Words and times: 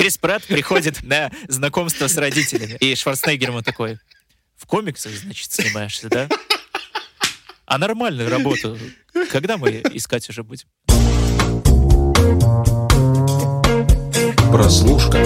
Крис 0.00 0.16
Пратт 0.16 0.46
приходит 0.46 1.02
на 1.02 1.30
знакомство 1.46 2.08
с 2.08 2.16
родителями. 2.16 2.78
И 2.80 2.94
Шварценеггер 2.94 3.50
ему 3.50 3.60
такой, 3.60 3.98
в 4.56 4.64
комиксах, 4.64 5.12
значит, 5.12 5.52
снимаешься, 5.52 6.08
да? 6.08 6.26
А 7.66 7.76
нормальную 7.76 8.30
работу 8.30 8.78
когда 9.30 9.58
мы 9.58 9.82
искать 9.92 10.26
уже 10.30 10.42
будем? 10.42 10.68
Прослушка. 14.50 15.22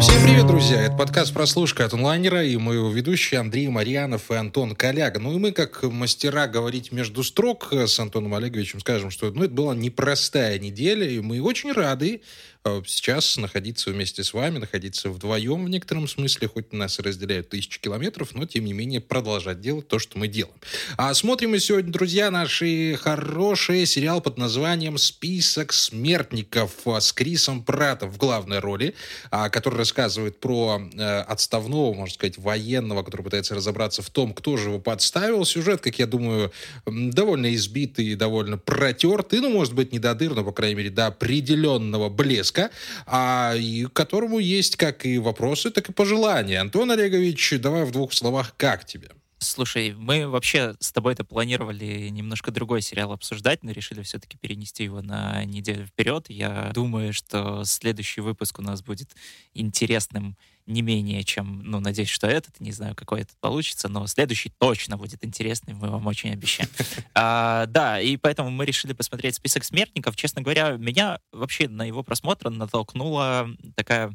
Всем 0.00 0.17
привет, 0.22 0.46
друзья! 0.46 0.82
Это 0.82 0.96
подкаст 0.96 1.32
«Прослушка» 1.32 1.84
от 1.84 1.94
онлайнера 1.94 2.44
и 2.44 2.56
мы 2.56 2.74
его 2.74 2.90
ведущие 2.90 3.40
Андрей 3.40 3.68
Марьянов 3.68 4.30
и 4.30 4.34
Антон 4.34 4.74
Коляга. 4.74 5.18
Ну 5.20 5.34
и 5.34 5.38
мы, 5.38 5.52
как 5.52 5.82
мастера 5.82 6.46
говорить 6.46 6.92
между 6.92 7.22
строк 7.22 7.72
с 7.72 7.98
Антоном 8.00 8.34
Олеговичем, 8.34 8.80
скажем, 8.80 9.10
что 9.10 9.30
ну, 9.30 9.44
это 9.44 9.54
была 9.54 9.74
непростая 9.74 10.58
неделя, 10.58 11.08
и 11.08 11.20
мы 11.20 11.40
очень 11.40 11.72
рады 11.72 12.22
Э, 12.68 12.82
сейчас 12.86 13.36
находиться 13.36 13.90
вместе 13.90 14.24
с 14.24 14.32
вами, 14.32 14.58
находиться 14.58 15.10
вдвоем 15.10 15.64
в 15.64 15.68
некотором 15.68 16.08
смысле, 16.08 16.48
хоть 16.48 16.72
нас 16.72 16.98
и 16.98 17.02
разделяют 17.02 17.48
тысячи 17.48 17.80
километров, 17.80 18.34
но 18.34 18.46
тем 18.46 18.64
не 18.64 18.72
менее 18.72 19.00
продолжать 19.00 19.60
делать 19.60 19.88
то, 19.88 19.98
что 19.98 20.18
мы 20.18 20.28
делаем. 20.28 20.56
А 20.96 21.14
смотрим 21.14 21.50
мы 21.50 21.60
сегодня, 21.60 21.92
друзья, 21.92 22.30
наши 22.30 22.98
хороший 23.00 23.86
сериал 23.86 24.20
под 24.20 24.38
названием 24.38 24.98
«Список 24.98 25.72
смертников» 25.72 26.72
с 26.84 27.12
Крисом 27.12 27.62
Пратом 27.62 28.10
в 28.10 28.16
главной 28.16 28.58
роли, 28.58 28.94
а, 29.30 29.48
который 29.50 29.76
рассказывает 29.76 30.07
про 30.40 30.80
э, 30.94 31.20
отставного, 31.20 31.92
можно 31.92 32.14
сказать, 32.14 32.38
военного, 32.38 33.02
который 33.02 33.22
пытается 33.22 33.54
разобраться 33.54 34.02
в 34.02 34.10
том, 34.10 34.32
кто 34.32 34.56
же 34.56 34.70
его 34.70 34.78
подставил. 34.78 35.44
Сюжет, 35.44 35.80
как 35.80 35.98
я 35.98 36.06
думаю, 36.06 36.52
довольно 36.86 37.54
избитый, 37.54 38.14
довольно 38.14 38.58
протертый, 38.58 39.40
ну, 39.40 39.50
может 39.50 39.74
быть, 39.74 39.92
не 39.92 39.98
до 39.98 40.14
дыр, 40.14 40.34
но, 40.34 40.44
по 40.44 40.52
крайней 40.52 40.76
мере, 40.76 40.90
до 40.90 41.06
определенного 41.06 42.08
блеска 42.08 42.70
а, 43.06 43.54
и 43.56 43.86
которому 43.92 44.38
есть 44.38 44.76
как 44.76 45.04
и 45.04 45.18
вопросы, 45.18 45.70
так 45.70 45.88
и 45.88 45.92
пожелания. 45.92 46.60
Антон 46.60 46.90
Олегович, 46.90 47.54
давай 47.60 47.84
в 47.84 47.90
двух 47.90 48.12
словах, 48.12 48.54
как 48.56 48.84
тебе? 48.84 49.08
Слушай, 49.40 49.94
мы 49.94 50.26
вообще 50.26 50.74
с 50.80 50.90
тобой 50.90 51.12
это 51.12 51.24
планировали 51.24 52.08
немножко 52.08 52.50
другой 52.50 52.82
сериал 52.82 53.12
обсуждать, 53.12 53.62
но 53.62 53.70
решили 53.70 54.02
все-таки 54.02 54.36
перенести 54.36 54.82
его 54.82 55.00
на 55.00 55.44
неделю 55.44 55.86
вперед. 55.86 56.26
Я 56.28 56.72
думаю, 56.74 57.12
что 57.12 57.64
следующий 57.64 58.20
выпуск 58.20 58.58
у 58.58 58.62
нас 58.62 58.82
будет 58.82 59.14
интересным 59.54 60.36
не 60.66 60.82
менее, 60.82 61.22
чем, 61.24 61.62
ну, 61.64 61.80
надеюсь, 61.80 62.10
что 62.10 62.26
этот, 62.26 62.60
не 62.60 62.72
знаю, 62.72 62.94
какой 62.94 63.22
этот 63.22 63.38
получится, 63.38 63.88
но 63.88 64.06
следующий 64.06 64.50
точно 64.50 64.98
будет 64.98 65.24
интересный, 65.24 65.72
мы 65.72 65.88
вам 65.88 66.06
очень 66.06 66.30
обещаем. 66.30 66.68
А, 67.14 67.66
да, 67.66 68.00
и 68.00 68.16
поэтому 68.16 68.50
мы 68.50 68.64
решили 68.64 68.92
посмотреть 68.92 69.34
список 69.34 69.64
смертников. 69.64 70.14
Честно 70.14 70.42
говоря, 70.42 70.72
меня 70.72 71.18
вообще 71.32 71.68
на 71.68 71.84
его 71.84 72.02
просмотр 72.02 72.50
натолкнула 72.50 73.48
такая 73.74 74.12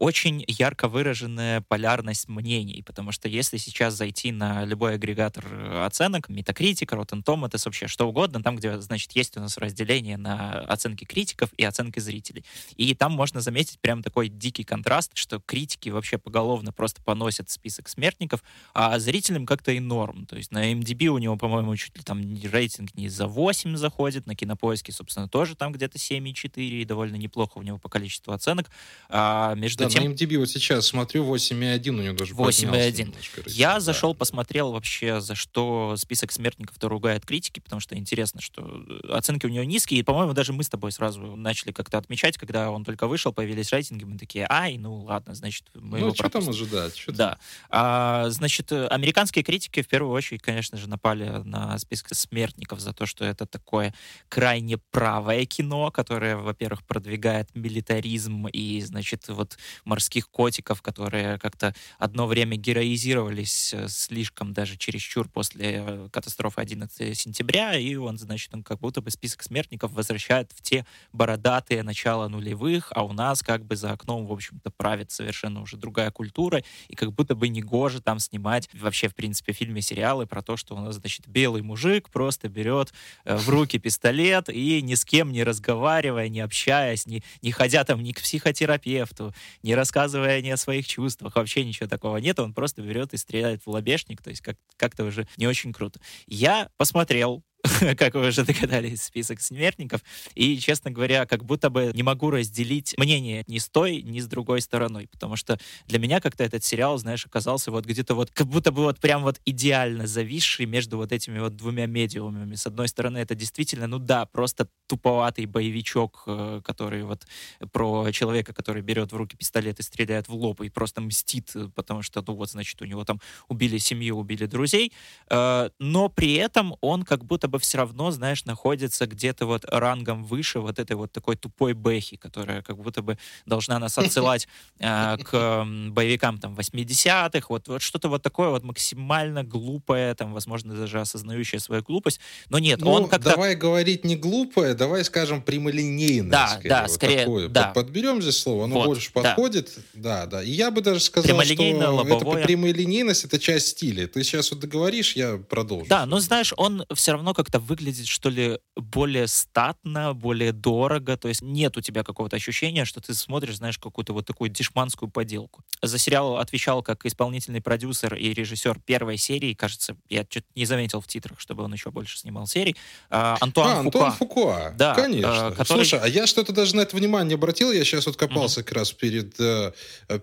очень 0.00 0.42
ярко 0.48 0.88
выраженная 0.88 1.60
полярность 1.60 2.26
мнений, 2.26 2.82
потому 2.82 3.12
что 3.12 3.28
если 3.28 3.58
сейчас 3.58 3.94
зайти 3.94 4.32
на 4.32 4.64
любой 4.64 4.94
агрегатор 4.94 5.44
э, 5.46 5.84
оценок, 5.84 6.30
Metacritic, 6.30 6.86
Rotten 6.86 7.22
Tomatoes, 7.22 7.62
вообще 7.66 7.86
что 7.86 8.08
угодно, 8.08 8.42
там, 8.42 8.56
где, 8.56 8.80
значит, 8.80 9.12
есть 9.12 9.36
у 9.36 9.40
нас 9.40 9.58
разделение 9.58 10.16
на 10.16 10.60
оценки 10.60 11.04
критиков 11.04 11.50
и 11.58 11.64
оценки 11.64 12.00
зрителей. 12.00 12.46
И 12.76 12.94
там 12.94 13.12
можно 13.12 13.42
заметить 13.42 13.78
прям 13.78 14.02
такой 14.02 14.30
дикий 14.30 14.64
контраст, 14.64 15.10
что 15.14 15.38
критики 15.38 15.90
вообще 15.90 16.16
поголовно 16.16 16.72
просто 16.72 17.02
поносят 17.02 17.50
список 17.50 17.90
смертников, 17.90 18.42
а 18.72 18.98
зрителям 18.98 19.44
как-то 19.44 19.70
и 19.70 19.80
норм. 19.80 20.24
То 20.24 20.36
есть 20.36 20.50
на 20.50 20.72
MDB 20.72 21.08
у 21.08 21.18
него, 21.18 21.36
по-моему, 21.36 21.76
чуть 21.76 21.94
ли 21.98 22.02
там 22.02 22.22
рейтинг 22.42 22.94
не 22.94 23.10
за 23.10 23.26
8 23.26 23.76
заходит, 23.76 24.26
на 24.26 24.34
кинопоиске, 24.34 24.92
собственно, 24.92 25.28
тоже 25.28 25.56
там 25.56 25.72
где-то 25.72 25.98
7,4, 25.98 26.52
и 26.56 26.86
довольно 26.86 27.16
неплохо 27.16 27.58
у 27.58 27.62
него 27.62 27.76
по 27.76 27.90
количеству 27.90 28.32
оценок. 28.32 28.70
А 29.10 29.54
между. 29.56 29.89
На 29.98 30.04
MDB 30.04 30.38
вот 30.38 30.48
сейчас 30.50 30.86
смотрю, 30.86 31.24
8,1 31.24 31.88
у 31.88 32.02
него 32.02 32.16
даже 32.16 32.34
8,1. 32.34 33.12
Я 33.46 33.74
да. 33.74 33.80
зашел, 33.80 34.14
посмотрел 34.14 34.72
вообще, 34.72 35.20
за 35.20 35.34
что 35.34 35.94
список 35.96 36.32
смертников-то 36.32 36.88
ругает 36.88 37.26
критики, 37.26 37.60
потому 37.60 37.80
что 37.80 37.96
интересно, 37.96 38.40
что 38.40 38.62
э, 38.62 39.12
оценки 39.12 39.46
у 39.46 39.48
него 39.48 39.64
низкие, 39.64 40.00
и, 40.00 40.02
по-моему, 40.02 40.32
даже 40.32 40.52
мы 40.52 40.64
с 40.64 40.68
тобой 40.68 40.92
сразу 40.92 41.36
начали 41.36 41.72
как-то 41.72 41.98
отмечать, 41.98 42.36
когда 42.36 42.70
он 42.70 42.84
только 42.84 43.06
вышел, 43.06 43.32
появились 43.32 43.72
рейтинги, 43.72 44.04
мы 44.04 44.18
такие, 44.18 44.46
ай, 44.48 44.76
ну 44.78 45.02
ладно, 45.02 45.34
значит, 45.34 45.64
мы 45.74 45.98
ну, 45.98 46.06
его 46.06 46.14
что 46.14 46.28
там 46.28 46.48
ожидать? 46.48 46.96
Что 46.96 47.12
да. 47.12 47.38
А, 47.68 48.30
значит, 48.30 48.72
американские 48.72 49.44
критики 49.44 49.82
в 49.82 49.88
первую 49.88 50.12
очередь, 50.12 50.42
конечно 50.42 50.78
же, 50.78 50.88
напали 50.88 51.42
на 51.44 51.78
список 51.78 52.14
смертников 52.14 52.80
за 52.80 52.92
то, 52.92 53.06
что 53.06 53.24
это 53.24 53.46
такое 53.46 53.94
крайне 54.28 54.78
правое 54.78 55.44
кино, 55.46 55.90
которое, 55.90 56.36
во-первых, 56.36 56.84
продвигает 56.84 57.48
милитаризм 57.54 58.46
и, 58.48 58.80
значит, 58.80 59.28
вот 59.28 59.58
морских 59.84 60.28
котиков, 60.28 60.82
которые 60.82 61.38
как-то 61.38 61.74
одно 61.98 62.26
время 62.26 62.56
героизировались 62.56 63.74
э, 63.74 63.88
слишком 63.88 64.52
даже 64.52 64.76
чересчур 64.76 65.28
после 65.28 65.84
э, 65.86 66.08
катастрофы 66.12 66.60
11 66.60 67.16
сентября, 67.18 67.76
и 67.76 67.94
он, 67.96 68.18
значит, 68.18 68.52
он 68.54 68.62
как 68.62 68.80
будто 68.80 69.00
бы 69.00 69.10
список 69.10 69.42
смертников 69.42 69.92
возвращает 69.92 70.52
в 70.52 70.62
те 70.62 70.86
бородатые 71.12 71.82
начала 71.82 72.28
нулевых, 72.28 72.92
а 72.94 73.04
у 73.04 73.12
нас 73.12 73.42
как 73.42 73.64
бы 73.64 73.76
за 73.76 73.92
окном, 73.92 74.26
в 74.26 74.32
общем-то, 74.32 74.70
правит 74.70 75.10
совершенно 75.10 75.62
уже 75.62 75.76
другая 75.76 76.10
культура, 76.10 76.62
и 76.88 76.94
как 76.94 77.12
будто 77.12 77.34
бы 77.34 77.48
не 77.48 77.62
гоже 77.62 78.00
там 78.00 78.18
снимать 78.18 78.68
вообще, 78.72 79.08
в 79.08 79.14
принципе, 79.14 79.52
фильмы, 79.52 79.80
сериалы 79.80 80.26
про 80.26 80.42
то, 80.42 80.56
что 80.56 80.74
у 80.74 80.80
нас, 80.80 80.96
значит, 80.96 81.26
белый 81.28 81.62
мужик 81.62 82.10
просто 82.10 82.48
берет 82.48 82.92
э, 83.24 83.36
в 83.36 83.48
руки 83.48 83.78
пистолет 83.78 84.48
и 84.48 84.82
ни 84.82 84.94
с 84.94 85.04
кем 85.04 85.32
не 85.32 85.44
разговаривая, 85.44 86.28
не 86.28 86.40
общаясь, 86.40 87.06
не, 87.06 87.22
не 87.42 87.52
ходя 87.52 87.84
там 87.84 88.02
ни 88.02 88.12
к 88.12 88.20
психотерапевту, 88.20 89.34
не 89.62 89.69
рассказывая 89.74 90.10
рассказывая 90.10 90.40
не 90.40 90.50
о 90.50 90.56
своих 90.56 90.86
чувствах, 90.86 91.36
вообще 91.36 91.64
ничего 91.64 91.88
такого 91.88 92.16
нет, 92.18 92.38
он 92.38 92.54
просто 92.54 92.82
берет 92.82 93.12
и 93.14 93.16
стреляет 93.16 93.62
в 93.64 93.70
лобешник, 93.70 94.22
то 94.22 94.30
есть 94.30 94.40
как- 94.42 94.56
как-то 94.76 95.04
уже 95.04 95.26
не 95.36 95.46
очень 95.46 95.72
круто. 95.72 96.00
Я 96.26 96.70
посмотрел 96.76 97.42
как 97.96 98.14
вы 98.14 98.28
уже 98.28 98.44
догадались, 98.44 99.02
список 99.02 99.40
смертников. 99.40 100.02
И, 100.34 100.58
честно 100.58 100.90
говоря, 100.90 101.26
как 101.26 101.44
будто 101.44 101.70
бы 101.70 101.90
не 101.94 102.02
могу 102.02 102.30
разделить 102.30 102.94
мнение 102.98 103.44
ни 103.46 103.58
с 103.58 103.68
той, 103.68 104.02
ни 104.02 104.20
с 104.20 104.26
другой 104.26 104.60
стороной. 104.60 105.08
Потому 105.10 105.36
что 105.36 105.58
для 105.86 105.98
меня 105.98 106.20
как-то 106.20 106.44
этот 106.44 106.64
сериал, 106.64 106.98
знаешь, 106.98 107.26
оказался 107.26 107.70
вот 107.70 107.84
где-то 107.84 108.14
вот, 108.14 108.30
как 108.30 108.46
будто 108.46 108.72
бы 108.72 108.82
вот 108.82 108.98
прям 109.00 109.22
вот 109.22 109.40
идеально 109.44 110.06
зависший 110.06 110.66
между 110.66 110.96
вот 110.96 111.12
этими 111.12 111.38
вот 111.38 111.56
двумя 111.56 111.86
медиумами. 111.86 112.54
С 112.54 112.66
одной 112.66 112.88
стороны, 112.88 113.18
это 113.18 113.34
действительно, 113.34 113.86
ну 113.86 113.98
да, 113.98 114.26
просто 114.26 114.68
туповатый 114.86 115.46
боевичок, 115.46 116.22
э, 116.26 116.60
который 116.64 117.04
вот 117.04 117.26
про 117.72 118.10
человека, 118.12 118.52
который 118.54 118.82
берет 118.82 119.12
в 119.12 119.16
руки 119.16 119.36
пистолет 119.36 119.80
и 119.80 119.82
стреляет 119.82 120.28
в 120.28 120.34
лоб 120.34 120.60
и 120.62 120.70
просто 120.70 121.00
мстит, 121.00 121.50
э, 121.54 121.68
потому 121.74 122.02
что, 122.02 122.24
ну 122.26 122.34
вот, 122.34 122.50
значит, 122.50 122.80
у 122.82 122.84
него 122.84 123.04
там 123.04 123.20
убили 123.48 123.78
семью, 123.78 124.16
убили 124.16 124.46
друзей. 124.46 124.92
Э, 125.28 125.70
но 125.78 126.08
при 126.08 126.34
этом 126.34 126.74
он 126.80 127.04
как 127.04 127.24
будто 127.24 127.49
бы 127.50 127.58
все 127.58 127.78
равно, 127.78 128.10
знаешь, 128.10 128.44
находится 128.44 129.06
где-то 129.06 129.46
вот 129.46 129.64
рангом 129.68 130.24
выше 130.24 130.60
вот 130.60 130.78
этой 130.78 130.96
вот 130.96 131.12
такой 131.12 131.36
тупой 131.36 131.74
бэхи, 131.74 132.16
которая 132.16 132.62
как 132.62 132.78
будто 132.78 133.02
бы 133.02 133.18
должна 133.46 133.78
нас 133.78 133.98
отсылать 133.98 134.48
э, 134.78 135.16
к 135.18 135.66
боевикам 135.90 136.38
там 136.38 136.54
80-х, 136.56 137.46
вот, 137.48 137.68
вот 137.68 137.82
что-то 137.82 138.08
вот 138.08 138.22
такое 138.22 138.48
вот 138.50 138.64
максимально 138.64 139.44
глупое, 139.44 140.14
там, 140.14 140.32
возможно, 140.32 140.74
даже 140.74 141.00
осознающее 141.00 141.60
свою 141.60 141.82
глупость, 141.82 142.20
но 142.48 142.58
нет, 142.58 142.80
ну, 142.80 142.92
он 142.92 143.08
как-то... 143.08 143.30
давай 143.30 143.54
говорить 143.54 144.04
не 144.04 144.16
глупое, 144.16 144.74
давай 144.74 145.04
скажем 145.04 145.42
прямолинейное. 145.42 146.30
Да, 146.30 146.48
скорее, 146.48 146.68
да, 146.68 146.82
вот 146.82 146.90
скорее, 146.90 147.18
такое. 147.18 147.48
да. 147.48 147.72
Подберем 147.74 148.22
здесь 148.22 148.38
слово, 148.38 148.64
оно 148.64 148.76
вот, 148.76 148.86
больше 148.86 149.12
подходит. 149.12 149.72
Да. 149.94 150.26
да, 150.26 150.26
да. 150.26 150.42
И 150.42 150.50
я 150.50 150.70
бы 150.70 150.80
даже 150.80 151.00
сказал, 151.00 151.42
что 151.42 151.62
лобовое. 151.90 152.38
это 152.38 152.46
прямолинейность, 152.46 153.24
это 153.24 153.38
часть 153.38 153.68
стиля. 153.68 154.06
Ты 154.06 154.22
сейчас 154.22 154.50
вот 154.50 154.60
договоришь, 154.60 155.16
я 155.16 155.38
продолжу. 155.48 155.86
Да, 155.88 156.06
но 156.06 156.20
знаешь, 156.20 156.52
он 156.56 156.84
все 156.94 157.12
равно 157.12 157.34
как-то 157.40 157.58
выглядит, 157.58 158.06
что 158.06 158.28
ли, 158.28 158.58
более 158.76 159.26
статно, 159.26 160.12
более 160.12 160.52
дорого. 160.52 161.16
То 161.16 161.28
есть 161.28 161.40
нет 161.40 161.74
у 161.78 161.80
тебя 161.80 162.04
какого-то 162.04 162.36
ощущения, 162.36 162.84
что 162.84 163.00
ты 163.00 163.14
смотришь, 163.14 163.56
знаешь, 163.56 163.78
какую-то 163.78 164.12
вот 164.12 164.26
такую 164.26 164.50
дешманскую 164.50 165.10
поделку. 165.10 165.64
За 165.80 165.96
сериал 165.96 166.36
отвечал 166.36 166.82
как 166.82 167.06
исполнительный 167.06 167.62
продюсер 167.62 168.14
и 168.14 168.34
режиссер 168.34 168.80
первой 168.80 169.16
серии. 169.16 169.54
Кажется, 169.54 169.96
я 170.10 170.26
что-то 170.28 170.48
не 170.54 170.66
заметил 170.66 171.00
в 171.00 171.06
титрах, 171.06 171.40
чтобы 171.40 171.64
он 171.64 171.72
еще 171.72 171.90
больше 171.90 172.18
снимал 172.18 172.46
серий. 172.46 172.76
А, 173.08 173.38
Антуан 173.40 173.68
а, 173.70 173.80
Антуан 173.80 174.12
Фука. 174.12 174.74
Да, 174.76 174.94
конечно. 174.94 175.46
А, 175.46 175.50
который... 175.52 175.78
Слушай, 175.78 176.00
а 176.02 176.08
я 176.08 176.26
что-то 176.26 176.52
даже 176.52 176.76
на 176.76 176.82
это 176.82 176.94
внимание 176.94 177.36
обратил. 177.36 177.72
Я 177.72 177.84
сейчас 177.84 178.04
вот 178.04 178.16
копался 178.16 178.60
mm-hmm. 178.60 178.64
как 178.64 178.72
раз 178.72 178.92
перед, 178.92 179.40
э, 179.40 179.72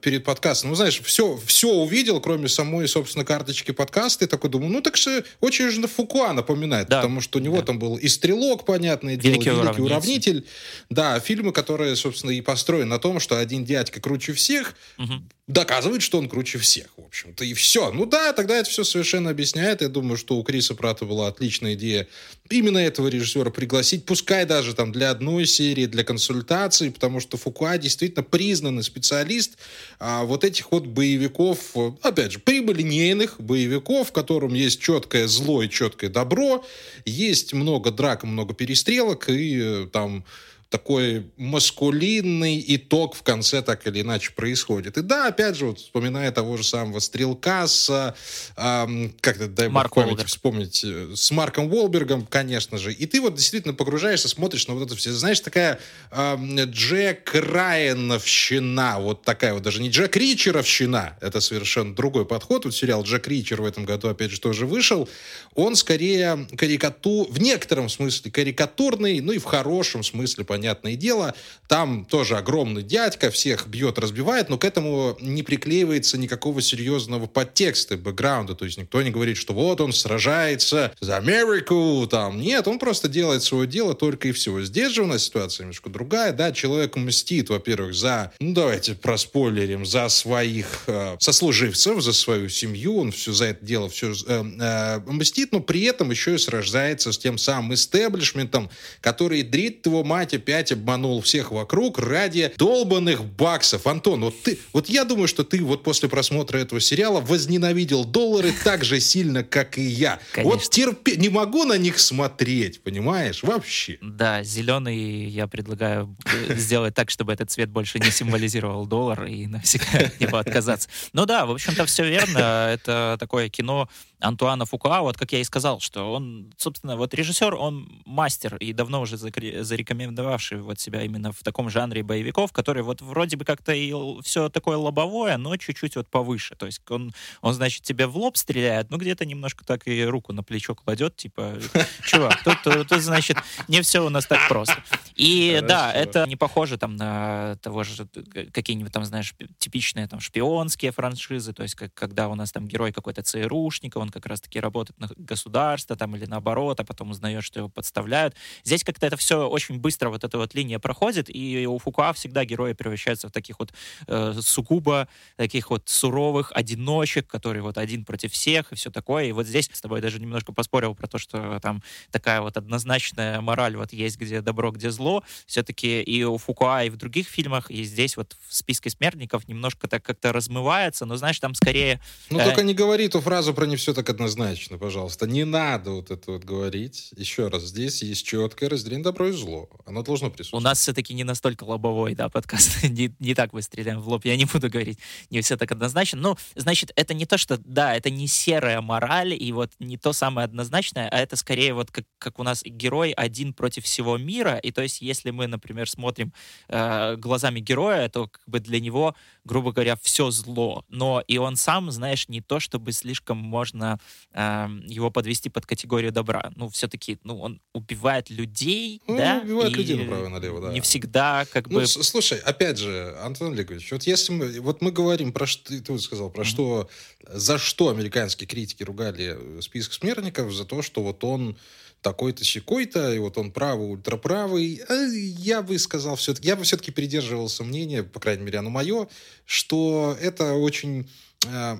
перед 0.01 0.23
подкастом. 0.23 0.69
Ну, 0.69 0.75
знаешь, 0.75 1.01
все, 1.01 1.35
все 1.47 1.71
увидел, 1.71 2.21
кроме 2.21 2.47
самой, 2.47 2.87
собственно, 2.87 3.25
карточки 3.25 3.71
подкаста. 3.71 4.25
И 4.25 4.27
такой 4.27 4.51
думаю, 4.51 4.71
ну, 4.71 4.81
так 4.81 4.97
что 4.97 5.23
очень 5.39 5.71
же 5.71 5.79
на 5.79 5.87
Фукуа 5.87 6.33
напоминает, 6.33 6.87
да. 6.87 7.01
Потому 7.07 7.21
что 7.21 7.39
у 7.39 7.41
него 7.41 7.57
да. 7.57 7.63
там 7.63 7.79
был 7.79 7.95
и 7.95 8.07
«Стрелок», 8.07 8.65
понятное 8.65 9.15
Великий 9.15 9.45
дело, 9.45 9.61
«Великий 9.61 9.81
уравнитель». 9.81 9.85
уравнитель». 9.85 10.45
Да, 10.89 11.19
фильмы, 11.19 11.53
которые, 11.53 11.95
собственно, 11.95 12.31
и 12.31 12.41
построены 12.41 12.85
на 12.85 12.99
том, 12.99 13.19
что 13.19 13.39
один 13.39 13.63
дядька 13.63 14.01
круче 14.01 14.33
всех, 14.33 14.75
угу 14.97 15.13
доказывает, 15.47 16.01
что 16.01 16.17
он 16.17 16.27
круче 16.27 16.59
всех, 16.59 16.87
в 16.97 17.05
общем-то, 17.05 17.45
и 17.45 17.53
все. 17.53 17.91
Ну 17.91 18.05
да, 18.05 18.33
тогда 18.33 18.57
это 18.57 18.69
все 18.69 18.83
совершенно 18.83 19.29
объясняет. 19.29 19.81
Я 19.81 19.87
думаю, 19.87 20.17
что 20.17 20.35
у 20.37 20.43
Криса 20.43 20.75
Прата 20.75 21.05
была 21.05 21.27
отличная 21.27 21.75
идея 21.75 22.07
именно 22.49 22.77
этого 22.77 23.07
режиссера 23.07 23.49
пригласить, 23.49 24.05
пускай 24.05 24.45
даже 24.45 24.73
там 24.73 24.91
для 24.91 25.09
одной 25.09 25.45
серии, 25.45 25.85
для 25.85 26.03
консультаций, 26.03 26.91
потому 26.91 27.21
что 27.21 27.37
Фукуа 27.37 27.77
действительно 27.77 28.23
признанный 28.23 28.83
специалист 28.83 29.57
а, 29.99 30.23
вот 30.23 30.43
этих 30.43 30.71
вот 30.71 30.85
боевиков, 30.85 31.75
опять 32.01 32.33
же, 32.33 32.39
прямолинейных 32.39 33.39
боевиков, 33.39 34.09
в 34.09 34.11
котором 34.11 34.53
есть 34.53 34.81
четкое 34.81 35.27
зло 35.27 35.63
и 35.63 35.69
четкое 35.69 36.09
добро, 36.09 36.65
есть 37.05 37.53
много 37.53 37.91
драк, 37.91 38.23
много 38.23 38.53
перестрелок, 38.53 39.29
и 39.29 39.59
э, 39.61 39.87
там 39.91 40.25
такой 40.69 41.31
маскулинный 41.37 42.63
итог 42.67 43.15
в 43.15 43.23
конце 43.23 43.61
так 43.61 43.87
или 43.87 44.01
иначе 44.01 44.31
происходит. 44.33 44.97
И 44.97 45.01
да, 45.01 45.27
опять 45.27 45.55
же, 45.55 45.67
вот 45.67 45.79
вспоминая 45.79 46.31
того 46.31 46.57
же 46.57 46.63
самого 46.63 46.99
Стрелка 46.99 47.67
с, 47.67 47.89
э, 47.89 49.09
как 49.21 49.37
это, 49.37 49.47
дай 49.47 49.69
Марк 49.69 49.95
память 49.95 50.23
вспомнить, 50.27 50.83
э, 50.83 51.13
с 51.15 51.31
Марком 51.31 51.71
Уолбергом, 51.71 52.25
конечно 52.25 52.77
же. 52.77 52.91
И 52.91 53.05
ты 53.05 53.21
вот 53.21 53.35
действительно 53.35 53.73
погружаешься, 53.73 54.27
смотришь 54.27 54.67
на 54.67 54.73
вот 54.73 54.87
это 54.87 54.95
все. 54.95 55.11
Знаешь, 55.13 55.39
такая 55.39 55.79
э, 56.11 56.37
Джек 56.65 57.33
Райановщина, 57.33 58.97
вот 58.99 59.23
такая 59.23 59.53
вот 59.53 59.63
даже 59.63 59.81
не 59.81 59.89
Джек 59.89 60.17
Ричеровщина, 60.17 61.17
это 61.21 61.39
совершенно 61.39 61.95
другой 61.95 62.25
подход. 62.25 62.65
Вот 62.65 62.75
сериал 62.75 63.03
Джек 63.03 63.27
Ричер 63.27 63.61
в 63.61 63.65
этом 63.65 63.85
году, 63.85 64.09
опять 64.09 64.31
же, 64.31 64.41
тоже 64.41 64.65
вышел. 64.65 65.07
Он 65.55 65.77
скорее 65.77 66.45
карикату, 66.57 67.25
в 67.29 67.39
некотором 67.39 67.87
смысле 67.87 68.31
карикатурный, 68.31 69.21
ну 69.21 69.31
и 69.31 69.37
в 69.37 69.45
хорошем 69.45 70.03
смысле, 70.03 70.43
по 70.43 70.56
понятное 70.57 70.95
дело. 70.95 71.35
Там 71.67 72.05
тоже 72.05 72.37
огромный 72.37 72.81
дядька, 72.81 73.29
всех 73.29 73.67
бьет, 73.67 73.99
разбивает, 73.99 74.49
но 74.49 74.57
к 74.57 74.65
этому 74.65 75.15
не 75.19 75.43
приклеивается 75.43 76.17
никакого 76.17 76.61
серьезного 76.61 77.27
подтекста, 77.27 77.97
бэкграунда. 77.97 78.55
То 78.55 78.65
есть 78.65 78.77
никто 78.77 79.01
не 79.01 79.11
говорит, 79.11 79.37
что 79.37 79.53
вот 79.53 79.81
он 79.81 79.93
сражается 79.93 80.93
за 80.99 81.17
Америку, 81.17 82.07
там. 82.09 82.39
Нет, 82.39 82.67
он 82.67 82.79
просто 82.79 83.07
делает 83.07 83.43
свое 83.43 83.67
дело 83.67 83.93
только 83.93 84.29
и 84.29 84.31
всего. 84.31 84.61
Здесь 84.61 84.93
же 84.93 85.03
у 85.03 85.05
нас 85.05 85.23
ситуация 85.23 85.65
немножко 85.65 85.89
другая, 85.89 86.33
да, 86.33 86.51
человек 86.51 86.95
мстит, 86.95 87.49
во-первых, 87.49 87.93
за, 87.93 88.31
ну 88.39 88.53
давайте 88.53 88.95
проспойлерим, 88.95 89.85
за 89.85 90.09
своих 90.09 90.85
э, 90.87 91.17
сослуживцев, 91.19 92.01
за 92.01 92.13
свою 92.13 92.49
семью, 92.49 92.97
он 92.97 93.11
все 93.11 93.33
за 93.33 93.45
это 93.45 93.63
дело 93.63 93.89
все 93.89 94.13
э, 94.25 94.43
э, 94.59 94.99
мстит, 95.05 95.51
но 95.51 95.59
при 95.59 95.83
этом 95.83 96.09
еще 96.09 96.35
и 96.35 96.37
сражается 96.37 97.11
с 97.11 97.17
тем 97.17 97.37
самым 97.37 97.73
истеблишментом, 97.73 98.69
который 99.01 99.43
дрит 99.43 99.85
его 99.85 100.03
мать 100.03 100.33
опять 100.47 100.71
обманул 100.71 101.19
всех 101.21 101.51
вокруг 101.51 101.99
ради 101.99 102.53
долбанных 102.57 103.25
баксов. 103.25 103.85
Антон, 103.85 104.21
вот 104.21 104.41
ты, 104.43 104.57
вот 104.71 104.87
я 104.87 105.03
думаю, 105.03 105.27
что 105.27 105.43
ты 105.43 105.61
вот 105.61 105.83
после 105.83 106.07
просмотра 106.07 106.57
этого 106.57 106.79
сериала 106.79 107.19
возненавидел 107.19 108.05
доллары 108.05 108.53
так 108.63 108.85
же 108.85 109.01
сильно, 109.01 109.43
как 109.43 109.77
и 109.77 109.81
я. 109.81 110.19
Конечно. 110.31 110.53
Вот 110.53 110.69
терпеть, 110.69 111.17
не 111.17 111.27
могу 111.27 111.65
на 111.65 111.77
них 111.77 111.99
смотреть, 111.99 112.81
понимаешь, 112.81 113.43
вообще. 113.43 113.97
Да, 114.01 114.41
зеленый 114.41 115.25
я 115.25 115.47
предлагаю 115.47 116.15
э, 116.25 116.55
сделать 116.55 116.95
так, 116.95 117.09
чтобы 117.09 117.33
этот 117.33 117.51
цвет 117.51 117.69
больше 117.69 117.99
не 117.99 118.09
символизировал 118.09 118.85
доллар 118.85 119.25
и 119.25 119.47
навсегда 119.47 120.05
от 120.05 120.19
него 120.21 120.37
отказаться. 120.37 120.87
Ну 121.11 121.25
да, 121.25 121.45
в 121.45 121.51
общем-то, 121.51 121.85
все 121.85 122.07
верно. 122.07 122.69
Это 122.71 123.17
такое 123.19 123.49
кино 123.49 123.89
Антуана 124.19 124.65
Фукуа, 124.65 125.01
вот 125.01 125.17
как 125.17 125.31
я 125.31 125.39
и 125.39 125.43
сказал, 125.43 125.79
что 125.79 126.11
он, 126.11 126.51
собственно, 126.57 126.97
вот 126.97 127.13
режиссер, 127.13 127.53
он 127.53 128.01
мастер 128.05 128.55
и 128.57 128.73
давно 128.73 129.01
уже 129.01 129.17
зарекомендовавший 129.17 130.61
вот 130.61 130.79
себя 130.79 131.03
именно 131.03 131.31
в 131.31 131.43
таком 131.43 131.69
жанре 131.69 132.01
боевиков, 132.01 132.51
который 132.51 132.81
вот 132.81 133.01
вроде 133.01 133.37
бы 133.37 133.45
как-то 133.45 133.73
и 133.73 133.93
все 134.23 134.49
такое 134.49 134.77
лобовое, 134.77 135.37
но 135.37 135.55
чуть-чуть 135.57 135.95
вот 135.95 136.07
повыше. 136.09 136.55
То 136.55 136.65
есть 136.65 136.81
он, 136.89 137.13
он 137.41 137.53
значит, 137.53 137.83
тебе 137.83 138.07
в 138.07 138.17
лоб 138.17 138.37
стреляет, 138.37 138.89
но 138.89 138.97
где-то 138.97 139.25
немножко 139.25 139.63
так 139.65 139.87
и 139.87 140.03
руку 140.05 140.33
на 140.33 140.43
плечо 140.43 140.73
кладет, 140.73 141.15
типа, 141.15 141.55
чувак, 142.03 142.43
тут, 142.43 142.63
тут, 142.63 142.87
тут 142.87 143.01
значит, 143.01 143.37
не 143.67 143.81
все 143.81 144.03
у 144.03 144.09
нас 144.09 144.25
так 144.25 144.47
просто. 144.47 144.83
И 145.15 145.49
Хорошо. 145.55 145.67
да, 145.67 145.93
это 145.93 146.25
не 146.27 146.35
похоже 146.35 146.77
там 146.77 146.95
на 146.95 147.55
того 147.61 147.83
же, 147.83 148.07
какие-нибудь 148.51 148.91
там, 148.91 149.05
знаешь, 149.05 149.35
типичные 149.59 150.07
там 150.07 150.19
шпионские 150.19 150.91
франшизы, 150.91 151.53
то 151.53 151.63
есть 151.63 151.75
как, 151.75 151.93
когда 151.93 152.29
у 152.29 152.35
нас 152.35 152.51
там 152.51 152.67
герой 152.67 152.91
какой-то 152.91 153.21
ЦРУшник, 153.21 153.95
он 153.95 154.06
как 154.09 154.25
раз-таки 154.25 154.59
работает 154.59 154.99
на 154.99 155.09
государство 155.17 155.95
там 155.95 156.15
или 156.15 156.25
наоборот, 156.25 156.79
а 156.79 156.83
потом 156.83 157.11
узнает, 157.11 157.43
что 157.43 157.59
его 157.59 157.69
подставляют. 157.69 158.35
Здесь 158.63 158.83
как-то 158.83 159.05
это 159.05 159.17
все 159.17 159.47
очень 159.47 159.79
быстро, 159.79 160.09
вот 160.09 160.23
эта 160.23 160.37
вот 160.37 160.53
линия 160.53 160.79
проходит, 160.79 161.29
и 161.29 161.65
у 161.67 161.77
Фукуа 161.77 162.13
всегда 162.13 162.45
герои 162.45 162.73
превращаются 162.73 163.27
в 163.29 163.31
таких 163.31 163.59
вот 163.59 163.73
э, 164.07 164.33
сугубо 164.41 165.07
таких 165.35 165.69
вот 165.69 165.89
суровых 165.89 166.51
одиночек, 166.53 167.27
которые 167.27 167.63
вот 167.63 167.77
один 167.77 168.05
против 168.05 168.31
всех 168.33 168.71
и 168.71 168.75
все 168.75 168.91
такое. 168.91 169.25
И 169.25 169.31
вот 169.31 169.47
здесь 169.47 169.69
с 169.71 169.81
тобой 169.81 170.01
даже 170.01 170.19
немножко 170.19 170.53
поспорил 170.53 170.95
про 170.95 171.07
то, 171.07 171.17
что 171.17 171.59
там 171.61 171.83
такая 172.11 172.41
вот 172.41 172.57
однозначная 172.57 173.41
мораль 173.41 173.75
вот 173.75 173.93
есть, 173.93 174.17
где 174.17 174.41
добро, 174.41 174.71
где 174.71 174.91
зло. 174.91 175.23
Все-таки 175.45 176.01
и 176.01 176.23
у 176.23 176.37
Фукуа, 176.37 176.83
и 176.83 176.89
в 176.89 176.97
других 176.97 177.27
фильмах, 177.27 177.69
и 177.69 177.83
здесь 177.83 178.17
вот 178.17 178.37
в 178.47 178.55
списке 178.55 178.89
смертников 178.89 179.47
немножко 179.47 179.87
так 179.87 180.03
как-то 180.03 180.33
размывается, 180.33 181.05
но 181.05 181.15
знаешь, 181.17 181.39
там 181.39 181.53
скорее... 181.53 181.99
Ну, 182.29 182.39
э... 182.39 182.45
только 182.45 182.63
не 182.63 182.73
говори 182.73 183.07
ту 183.07 183.21
фразу 183.21 183.53
про 183.53 183.65
не 183.65 183.75
все 183.75 183.93
так 183.97 184.09
однозначно, 184.11 184.77
пожалуйста. 184.77 185.25
Не 185.25 185.43
надо 185.43 185.91
вот 185.91 186.11
это 186.11 186.33
вот 186.33 186.43
говорить. 186.43 187.09
Еще 187.17 187.47
раз, 187.47 187.63
здесь 187.63 188.03
есть 188.03 188.23
четкое 188.23 188.69
разделение 188.69 189.03
добро 189.03 189.29
и 189.29 189.31
зло. 189.31 189.69
Оно 189.87 190.03
должно 190.03 190.29
присутствовать. 190.29 190.63
У 190.63 190.63
нас 190.63 190.79
все-таки 190.79 191.15
не 191.15 191.23
настолько 191.23 191.63
лобовой, 191.63 192.13
да, 192.13 192.29
подкаст. 192.29 192.83
не, 192.89 193.11
не 193.17 193.33
так 193.33 193.53
мы 193.53 193.63
стреляем 193.63 193.99
в 193.99 194.07
лоб. 194.07 194.23
Я 194.23 194.37
не 194.37 194.45
буду 194.45 194.69
говорить, 194.69 194.99
не 195.31 195.41
все 195.41 195.57
так 195.57 195.71
однозначно. 195.71 196.19
Ну, 196.19 196.37
значит, 196.55 196.91
это 196.95 197.15
не 197.15 197.25
то, 197.25 197.39
что, 197.39 197.57
да, 197.57 197.95
это 197.95 198.11
не 198.11 198.27
серая 198.27 198.81
мораль, 198.81 199.33
и 199.33 199.51
вот 199.51 199.71
не 199.79 199.97
то 199.97 200.13
самое 200.13 200.45
однозначное, 200.45 201.09
а 201.09 201.17
это 201.17 201.35
скорее 201.35 201.73
вот 201.73 201.89
как, 201.89 202.05
как 202.19 202.37
у 202.37 202.43
нас 202.43 202.61
герой 202.63 203.13
один 203.13 203.51
против 203.51 203.85
всего 203.85 204.15
мира. 204.19 204.57
И 204.57 204.71
то 204.71 204.83
есть, 204.83 205.01
если 205.01 205.31
мы, 205.31 205.47
например, 205.47 205.89
смотрим 205.89 206.33
э, 206.67 207.15
глазами 207.15 207.61
героя, 207.61 208.09
то 208.09 208.27
как 208.27 208.43
бы 208.45 208.59
для 208.59 208.79
него, 208.79 209.15
грубо 209.43 209.71
говоря, 209.71 209.95
все 209.99 210.29
зло. 210.29 210.85
Но 210.87 211.23
и 211.27 211.39
он 211.39 211.55
сам, 211.55 211.89
знаешь, 211.89 212.29
не 212.29 212.41
то, 212.41 212.59
чтобы 212.59 212.91
слишком 212.91 213.37
можно 213.37 213.86
можно 213.87 213.99
э, 214.33 214.67
его 214.87 215.11
подвести 215.11 215.49
под 215.49 215.65
категорию 215.65 216.11
добра. 216.11 216.51
Ну, 216.55 216.69
все-таки, 216.69 217.17
ну, 217.23 217.39
он 217.39 217.61
убивает 217.73 218.29
людей, 218.29 219.01
ну, 219.07 219.17
да? 219.17 219.41
убивает 219.43 219.71
и 219.71 219.75
людей 219.75 219.95
направо-налево, 219.97 220.61
да. 220.61 220.73
Не 220.73 220.81
всегда, 220.81 221.45
как 221.51 221.67
ну, 221.67 221.79
бы... 221.79 221.87
Слушай, 221.87 222.39
опять 222.39 222.77
же, 222.77 223.15
Антон 223.21 223.53
Олегович, 223.53 223.91
вот 223.91 224.03
если 224.03 224.33
мы, 224.33 224.59
вот 224.59 224.81
мы 224.81 224.91
говорим 224.91 225.31
про 225.31 225.45
что, 225.45 225.79
ты 225.81 225.99
сказал, 225.99 226.29
про 226.29 226.43
mm-hmm. 226.43 226.45
что, 226.45 226.89
за 227.27 227.57
что 227.57 227.89
американские 227.89 228.47
критики 228.47 228.83
ругали 228.83 229.37
список 229.61 229.93
смертников, 229.93 230.53
за 230.53 230.65
то, 230.65 230.81
что 230.81 231.01
вот 231.01 231.23
он 231.23 231.57
такой-то, 232.01 232.43
щекой-то, 232.43 233.13
и 233.13 233.19
вот 233.19 233.37
он 233.37 233.51
правый, 233.51 233.89
ультраправый. 233.89 234.81
А 234.87 234.93
я 234.93 235.61
бы 235.61 235.77
сказал 235.79 236.15
все-таки, 236.15 236.47
я 236.47 236.55
бы 236.55 236.63
все-таки 236.63 236.91
придерживался 236.91 237.63
мнения, 237.63 238.03
по 238.03 238.19
крайней 238.19 238.43
мере, 238.43 238.59
оно 238.59 238.69
мое, 238.69 239.07
что 239.45 240.15
это 240.21 240.53
очень 240.53 241.09
э, 241.47 241.77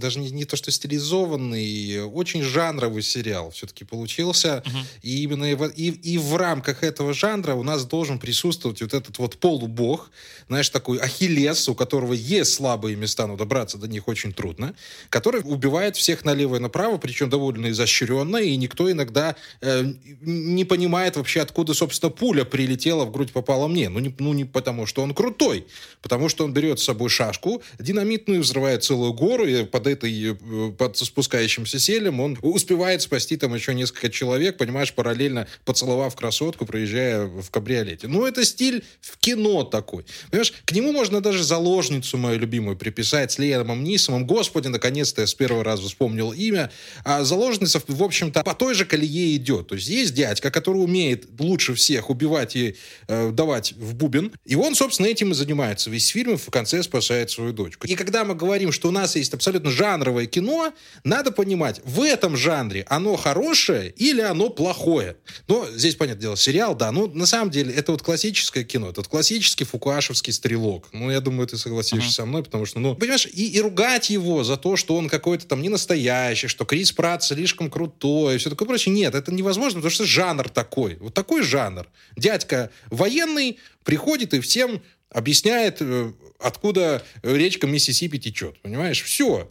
даже 0.00 0.18
не, 0.18 0.30
не 0.30 0.44
то 0.44 0.56
что 0.56 0.70
стилизованный, 0.70 2.04
очень 2.04 2.42
жанровый 2.42 3.02
сериал 3.02 3.50
все-таки 3.50 3.84
получился. 3.84 4.62
Uh-huh. 4.66 4.84
И 5.02 5.22
именно 5.22 5.44
и, 5.44 5.90
и 5.90 6.18
в 6.18 6.36
рамках 6.36 6.82
этого 6.82 7.14
жанра 7.14 7.54
у 7.54 7.62
нас 7.62 7.84
должен 7.84 8.18
присутствовать 8.18 8.82
вот 8.82 8.94
этот 8.94 9.18
вот 9.18 9.36
полубог, 9.36 10.10
знаешь, 10.48 10.68
такой 10.70 10.98
ахиллес, 10.98 11.68
у 11.68 11.74
которого 11.74 12.12
есть 12.12 12.54
слабые 12.54 12.96
места, 12.96 13.26
но 13.26 13.36
добраться 13.36 13.78
до 13.78 13.86
них 13.86 14.08
очень 14.08 14.32
трудно, 14.32 14.74
который 15.08 15.42
убивает 15.44 15.96
всех 15.96 16.24
налево 16.24 16.56
и 16.56 16.58
направо, 16.58 16.98
причем 16.98 17.30
довольно 17.30 17.70
изощренно, 17.70 18.38
и 18.38 18.56
никто 18.56 18.90
иногда 18.90 19.36
э, 19.60 19.84
не 20.20 20.64
понимает 20.64 21.16
вообще, 21.16 21.40
откуда, 21.40 21.74
собственно, 21.74 22.10
пуля 22.10 22.44
прилетела 22.44 23.04
в 23.04 23.12
грудь, 23.12 23.32
попала 23.32 23.68
мне. 23.68 23.88
Ну 23.88 24.00
не, 24.00 24.14
ну, 24.18 24.32
не 24.32 24.44
потому, 24.44 24.86
что 24.86 25.02
он 25.02 25.14
крутой, 25.14 25.66
потому 26.02 26.28
что 26.28 26.44
он 26.44 26.52
берет 26.52 26.80
с 26.80 26.84
собой 26.84 27.10
шашку, 27.10 27.62
динамитную, 27.78 28.42
взрывает 28.42 28.82
целую 28.84 29.12
гору, 29.12 29.46
и 29.46 29.64
под 29.64 29.86
этой, 29.92 30.32
э, 30.32 30.72
под 30.76 30.96
спускающимся 30.96 31.78
селем, 31.78 32.20
он 32.20 32.38
успевает 32.42 33.02
спасти 33.02 33.36
там 33.36 33.54
еще 33.54 33.74
несколько 33.74 34.10
человек, 34.10 34.56
понимаешь, 34.56 34.92
параллельно 34.92 35.46
поцеловав 35.64 36.14
красотку, 36.16 36.66
проезжая 36.66 37.26
в 37.26 37.50
кабриолете. 37.50 38.08
Ну, 38.08 38.26
это 38.26 38.44
стиль 38.44 38.84
в 39.00 39.18
кино 39.18 39.64
такой. 39.64 40.04
Понимаешь, 40.30 40.52
к 40.64 40.72
нему 40.72 40.92
можно 40.92 41.20
даже 41.20 41.44
заложницу 41.44 42.16
мою 42.16 42.38
любимую 42.38 42.76
приписать 42.76 43.32
с 43.32 43.38
Леоном 43.38 43.84
Нисомом. 43.84 44.26
Господи, 44.26 44.68
наконец-то 44.68 45.22
я 45.22 45.26
с 45.26 45.34
первого 45.34 45.64
раза 45.64 45.82
вспомнил 45.82 46.32
имя. 46.32 46.70
А 47.04 47.24
заложница, 47.24 47.80
в 47.86 48.02
общем-то, 48.02 48.42
по 48.42 48.54
той 48.54 48.74
же 48.74 48.84
колее 48.84 49.36
идет. 49.36 49.68
То 49.68 49.74
есть 49.74 49.88
есть 49.88 50.14
дядька, 50.14 50.50
который 50.50 50.78
умеет 50.78 51.26
лучше 51.38 51.74
всех 51.74 52.10
убивать 52.10 52.56
и 52.56 52.76
э, 53.08 53.30
давать 53.30 53.72
в 53.72 53.94
бубен. 53.94 54.32
И 54.44 54.54
он, 54.54 54.74
собственно, 54.74 55.06
этим 55.06 55.32
и 55.32 55.34
занимается. 55.34 55.90
Весь 55.90 56.08
фильм 56.08 56.36
в 56.36 56.50
конце 56.50 56.82
спасает 56.82 57.30
свою 57.30 57.52
дочку. 57.52 57.86
И 57.86 57.94
когда 57.94 58.24
мы 58.24 58.34
говорим, 58.34 58.72
что 58.72 58.88
у 58.88 58.92
нас 58.92 59.16
есть 59.16 59.34
абсолютно 59.34 59.69
жанровое 59.70 60.26
кино, 60.26 60.72
надо 61.04 61.32
понимать, 61.32 61.80
в 61.84 62.02
этом 62.02 62.36
жанре 62.36 62.84
оно 62.88 63.16
хорошее 63.16 63.90
или 63.96 64.20
оно 64.20 64.50
плохое. 64.50 65.16
Но 65.48 65.66
здесь, 65.70 65.96
понятное 65.96 66.22
дело, 66.22 66.36
сериал, 66.36 66.74
да, 66.74 66.92
ну, 66.92 67.06
на 67.06 67.26
самом 67.26 67.50
деле, 67.50 67.72
это 67.72 67.92
вот 67.92 68.02
классическое 68.02 68.64
кино, 68.64 68.90
это 68.90 69.00
вот 69.00 69.08
классический 69.08 69.64
фукуашевский 69.64 70.32
стрелок. 70.32 70.88
Ну, 70.92 71.10
я 71.10 71.20
думаю, 71.20 71.46
ты 71.46 71.56
согласишься 71.56 72.08
uh-huh. 72.08 72.14
со 72.14 72.26
мной, 72.26 72.42
потому 72.42 72.66
что, 72.66 72.80
ну, 72.80 72.94
понимаешь, 72.94 73.26
и, 73.26 73.48
и 73.48 73.60
ругать 73.60 74.10
его 74.10 74.44
за 74.44 74.56
то, 74.56 74.76
что 74.76 74.96
он 74.96 75.08
какой-то 75.08 75.46
там 75.46 75.62
не 75.62 75.68
настоящий, 75.68 76.48
что 76.48 76.64
Крис 76.64 76.92
Пратт 76.92 77.22
слишком 77.22 77.70
крутой, 77.70 78.34
и 78.34 78.38
все 78.38 78.50
такое 78.50 78.66
прочее. 78.66 78.94
Нет, 78.94 79.14
это 79.14 79.32
невозможно, 79.32 79.78
потому 79.80 79.90
что 79.90 80.04
жанр 80.04 80.48
такой. 80.48 80.96
Вот 81.00 81.14
такой 81.14 81.42
жанр. 81.42 81.86
Дядька 82.16 82.70
военный 82.90 83.58
приходит 83.84 84.34
и 84.34 84.40
всем 84.40 84.82
объясняет, 85.10 85.78
э, 85.80 86.12
откуда 86.38 87.04
речка 87.22 87.66
Миссисипи 87.66 88.18
течет. 88.18 88.60
Понимаешь? 88.62 89.02
Все. 89.02 89.50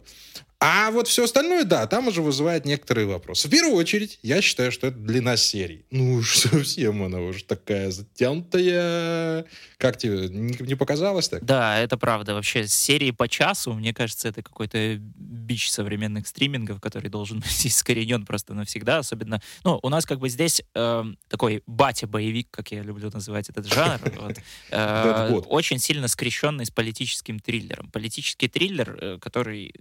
А 0.62 0.90
вот 0.90 1.08
все 1.08 1.24
остальное, 1.24 1.64
да, 1.64 1.86
там 1.86 2.08
уже 2.08 2.20
вызывает 2.20 2.66
некоторые 2.66 3.06
вопросы. 3.06 3.48
В 3.48 3.50
первую 3.50 3.76
очередь, 3.76 4.18
я 4.22 4.42
считаю, 4.42 4.70
что 4.70 4.88
это 4.88 4.98
длина 4.98 5.38
серии. 5.38 5.86
Ну 5.90 6.16
уж 6.16 6.36
совсем 6.36 7.02
она 7.02 7.20
уже 7.20 7.44
такая 7.44 7.90
затянутая. 7.90 9.46
Как 9.78 9.96
тебе, 9.96 10.28
не, 10.28 10.54
не 10.60 10.74
показалось 10.74 11.30
так? 11.30 11.42
Да, 11.42 11.78
это 11.78 11.96
правда. 11.96 12.34
Вообще, 12.34 12.66
серии 12.68 13.10
по 13.10 13.26
часу, 13.26 13.72
мне 13.72 13.94
кажется, 13.94 14.28
это 14.28 14.42
какой-то 14.42 14.98
бич 14.98 15.70
современных 15.70 16.26
стримингов, 16.26 16.78
который 16.78 17.08
должен 17.08 17.38
быть 17.40 17.66
искоренен 17.66 18.26
просто 18.26 18.52
навсегда. 18.52 18.98
Особенно, 18.98 19.40
ну, 19.64 19.80
у 19.82 19.88
нас 19.88 20.04
как 20.04 20.18
бы 20.18 20.28
здесь 20.28 20.62
э, 20.74 21.04
такой 21.28 21.62
батя-боевик, 21.66 22.48
как 22.50 22.70
я 22.70 22.82
люблю 22.82 23.10
называть 23.10 23.48
этот 23.48 23.66
жанр, 23.66 24.34
э, 24.70 25.40
очень 25.46 25.78
сильно 25.78 26.06
скрещенный 26.06 26.66
с 26.66 26.70
политическим 26.70 27.40
триллером. 27.40 27.90
Политический 27.90 28.48
триллер, 28.48 28.98
э, 29.00 29.18
который 29.18 29.72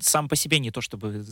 сам 0.00 0.27
по 0.28 0.36
себе 0.36 0.58
не 0.58 0.70
то 0.70 0.80
чтобы 0.80 1.24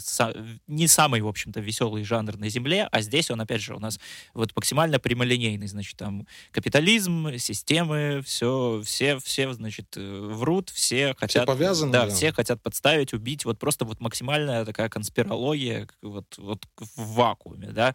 не 0.67 0.89
самый, 0.89 1.21
в 1.21 1.29
общем-то, 1.29 1.61
веселый 1.61 2.05
жанр 2.05 2.37
на 2.37 2.49
Земле, 2.49 2.89
а 2.91 3.01
здесь 3.01 3.31
он, 3.31 3.41
опять 3.41 3.61
же, 3.61 3.75
у 3.75 3.79
нас 3.79 4.01
вот 4.35 4.55
максимально 4.57 4.99
прямолинейный, 4.99 5.67
значит, 5.67 5.97
там 5.97 6.27
капитализм, 6.51 7.37
системы, 7.39 8.23
все, 8.25 8.83
все, 8.85 9.19
все, 9.19 9.53
значит, 9.53 9.97
э, 9.97 10.29
врут, 10.33 10.71
все 10.71 11.15
хотят... 11.15 11.43
Все 11.43 11.47
повязаны. 11.47 11.93
Да, 11.93 12.07
да, 12.07 12.15
все 12.15 12.33
хотят 12.33 12.63
подставить, 12.63 13.13
убить, 13.13 13.45
вот 13.45 13.59
просто 13.59 13.85
вот 13.85 14.01
максимальная 14.01 14.65
такая 14.65 14.89
конспирология 14.89 15.89
вот, 16.03 16.27
вот 16.39 16.67
в 16.79 17.13
вакууме, 17.15 17.69
да. 17.71 17.95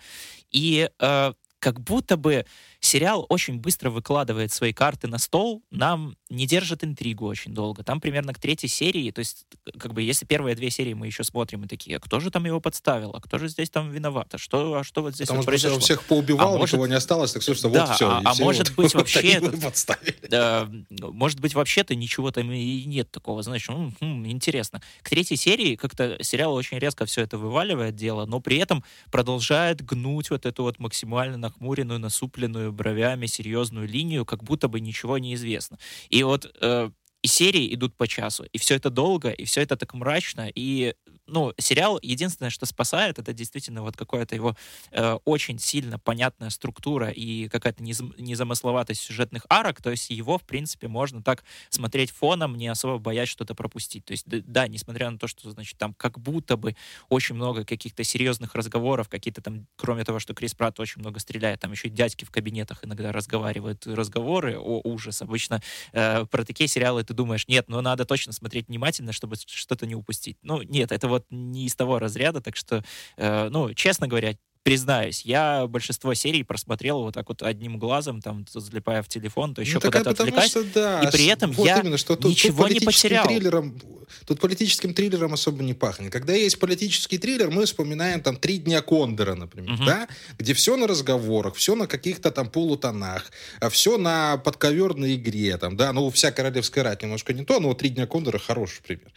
И 0.52 0.90
э, 1.00 1.34
как 1.60 1.80
будто 1.80 2.18
бы 2.18 2.46
сериал 2.82 3.26
очень 3.30 3.60
быстро 3.60 3.92
выкладывает 3.92 4.52
свои 4.52 4.74
карты 4.74 5.08
на 5.08 5.20
стол, 5.20 5.64
нам 5.70 6.18
не 6.30 6.48
держит 6.48 6.84
интригу 6.84 7.26
очень 7.26 7.54
долго. 7.54 7.84
Там 7.84 8.02
примерно 8.02 8.34
к 8.34 8.40
третьей 8.40 8.70
серии, 8.70 9.12
то 9.12 9.20
есть, 9.20 9.46
как 9.78 9.94
бы, 9.94 10.02
если 10.02 10.26
первые 10.26 10.56
две 10.56 10.72
серии 10.72 10.94
мы 10.94 11.06
еще 11.06 11.24
смотрим 11.24 11.64
и 11.64 11.68
такие, 11.68 11.98
а 11.98 12.00
кто 12.00 12.20
же 12.20 12.32
там 12.32 12.46
его 12.46 12.60
подставил, 12.60 13.12
а 13.12 13.22
кто 13.22 13.38
же 13.38 13.48
здесь 13.50 13.70
там 13.70 13.92
виноват, 13.92 14.34
а 14.34 14.38
что, 14.40 14.80
а 14.80 14.84
что 14.84 15.04
вот 15.04 15.14
здесь 15.14 15.28
Потому 15.28 15.42
вот 15.42 15.46
произошло? 15.46 15.76
Он 15.76 15.82
всех 15.82 16.04
поубивал, 16.04 16.56
а 16.56 16.58
может... 16.58 16.74
никого 16.74 16.88
не 16.88 16.96
осталось, 16.96 17.34
так 17.34 17.44
что 17.44 17.70
да, 17.70 17.86
вот 17.86 17.96
все. 17.96 18.10
А, 18.10 18.22
а 18.26 18.36
может 18.36 18.76
быть 18.76 18.94
вообще... 18.96 19.34
Этот, 19.34 19.56
может 21.00 21.40
быть 21.40 21.54
вообще-то 21.54 21.96
ничего 21.96 22.32
там 22.32 22.52
и 22.52 22.84
нет 22.86 23.12
такого, 23.12 23.44
знаешь, 23.44 23.68
ну, 23.68 23.92
хм, 24.02 24.26
интересно. 24.26 24.82
К 25.04 25.10
третьей 25.10 25.38
серии 25.38 25.76
как-то 25.76 26.18
сериал 26.24 26.56
очень 26.56 26.80
резко 26.80 27.06
все 27.06 27.22
это 27.22 27.38
вываливает 27.38 27.96
дело, 27.96 28.26
но 28.26 28.40
при 28.40 28.58
этом 28.58 28.84
продолжает 29.12 29.86
гнуть 29.86 30.32
вот 30.32 30.48
эту 30.48 30.64
вот 30.64 30.80
максимально 30.80 31.38
нахмуренную, 31.38 32.00
насупленную 32.00 32.71
бровями 32.72 33.26
серьезную 33.26 33.88
линию, 33.88 34.26
как 34.26 34.44
будто 34.44 34.68
бы 34.68 34.80
ничего 34.80 35.18
не 35.18 35.34
известно. 35.36 35.78
И 36.10 36.24
вот 36.24 36.52
э, 36.62 36.92
и 37.22 37.28
серии 37.28 37.74
идут 37.74 37.96
по 37.96 38.08
часу, 38.08 38.46
и 38.52 38.58
все 38.58 38.76
это 38.76 38.90
долго, 38.90 39.30
и 39.30 39.46
все 39.46 39.62
это 39.62 39.76
так 39.76 39.94
мрачно, 39.94 40.50
и 40.54 40.96
ну, 41.28 41.54
сериал 41.58 41.98
единственное, 42.02 42.50
что 42.50 42.66
спасает, 42.66 43.20
это 43.20 43.34
действительно 43.34 43.84
вот 43.84 43.96
какая-то 43.96 44.36
его 44.36 44.56
э, 44.92 45.14
очень 45.24 45.60
сильно 45.60 45.98
понятная 45.98 46.50
структура 46.50 47.10
и 47.10 47.48
какая-то 47.48 47.84
незам, 47.84 48.14
незамысловатость 48.18 49.02
сюжетных 49.02 49.46
арок, 49.50 49.82
то 49.82 49.92
есть 49.92 50.10
его, 50.10 50.38
в 50.38 50.44
принципе, 50.44 50.88
можно 50.88 51.24
так 51.24 51.44
смотреть 51.70 52.12
фоном, 52.12 52.58
не 52.58 52.68
особо 52.68 52.98
боясь 52.98 53.30
что-то 53.30 53.56
пропустить. 53.56 54.06
То 54.06 54.12
есть, 54.12 54.26
да, 54.28 54.68
несмотря 54.68 55.10
на 55.10 55.18
то, 55.18 55.28
что, 55.28 55.50
значит, 55.52 55.78
там 55.78 55.94
как 55.94 56.20
будто 56.20 56.58
бы 56.58 56.76
очень 57.10 57.36
много 57.36 57.64
каких-то 57.64 58.04
серьезных 58.04 58.56
разговоров, 58.56 59.08
какие-то 59.08 59.42
там, 59.42 59.68
кроме 59.78 60.04
того, 60.04 60.20
что 60.20 60.34
Крис 60.34 60.54
Пратт 60.54 60.80
очень 60.80 61.00
много 61.00 61.20
стреляет, 61.20 61.62
там 61.62 61.72
еще 61.72 61.90
дядьки 61.90 62.26
в 62.26 62.32
кабинетах 62.32 62.84
иногда 62.84 63.12
разговаривают 63.12 63.88
разговоры, 63.88 64.58
о, 64.58 64.82
ужас. 64.84 65.22
Обычно 65.22 65.62
э, 65.94 66.26
про 66.26 66.44
такие 66.44 66.68
сериалы 66.68 67.04
ты 67.12 67.16
думаешь, 67.16 67.48
нет, 67.48 67.66
ну 67.68 67.82
надо 67.82 68.06
точно 68.06 68.32
смотреть 68.32 68.68
внимательно, 68.68 69.12
чтобы 69.12 69.36
что-то 69.46 69.86
не 69.86 69.96
упустить. 69.96 70.38
Ну, 70.42 70.62
нет, 70.62 70.92
это 70.92 71.08
вот 71.08 71.26
не 71.30 71.66
из 71.66 71.76
того 71.76 72.00
разряда, 72.00 72.42
так 72.42 72.56
что, 72.56 72.84
э, 73.18 73.50
ну, 73.50 73.74
честно 73.74 74.08
говоря, 74.08 74.36
признаюсь, 74.64 75.24
я 75.26 75.66
большинство 75.68 76.14
серий 76.14 76.44
просмотрел 76.44 77.02
вот 77.02 77.16
так 77.16 77.28
вот 77.30 77.42
одним 77.42 77.80
глазом, 77.80 78.22
там, 78.22 78.46
залипая 78.52 79.02
в 79.02 79.08
телефон, 79.08 79.56
то 79.56 79.62
еще 79.62 79.76
ну, 79.76 79.82
куда-то 79.82 80.12
отвлекаясь. 80.12 80.52
Что, 80.52 80.64
да, 80.64 81.02
и 81.02 81.12
при 81.12 81.26
этом 81.26 81.52
вот 81.52 81.66
я 81.66 81.80
именно, 81.80 81.98
что 81.98 82.16
тут, 82.16 82.32
ничего 82.32 82.68
тут 82.68 82.74
не 82.74 82.80
потерял. 82.80 83.26
Триллером, 83.26 83.80
тут 84.26 84.40
политическим 84.40 84.94
триллером 84.94 85.34
особо 85.34 85.64
не 85.64 85.74
пахнет. 85.74 86.12
Когда 86.12 86.34
есть 86.34 86.60
политический 86.60 87.18
триллер, 87.18 87.50
мы 87.50 87.66
вспоминаем 87.66 88.22
там 88.22 88.38
«Три 88.38 88.60
дня 88.60 88.82
Кондора», 88.82 89.34
например, 89.36 89.74
угу. 89.74 89.86
да? 89.86 90.08
где 90.38 90.54
все 90.54 90.78
на 90.78 90.88
разговорах, 90.88 91.56
все 91.56 91.76
на 91.76 91.88
каких-то 91.88 92.32
там 92.32 92.50
полутонах, 92.50 93.32
а 93.60 93.70
все 93.70 93.98
на 93.98 94.38
подковерной 94.38 95.16
игре, 95.16 95.58
там, 95.58 95.76
да, 95.76 95.92
ну, 95.92 96.10
вся 96.12 96.32
королевская 96.32 96.84
рать 96.84 97.02
немножко 97.02 97.34
не 97.34 97.44
то, 97.46 97.60
но 97.60 97.70
вот 97.70 97.80
«Три 97.80 97.90
дня 97.90 98.06
Кондора» 98.06 98.38
хороший 98.38 98.84
пример. 98.84 99.12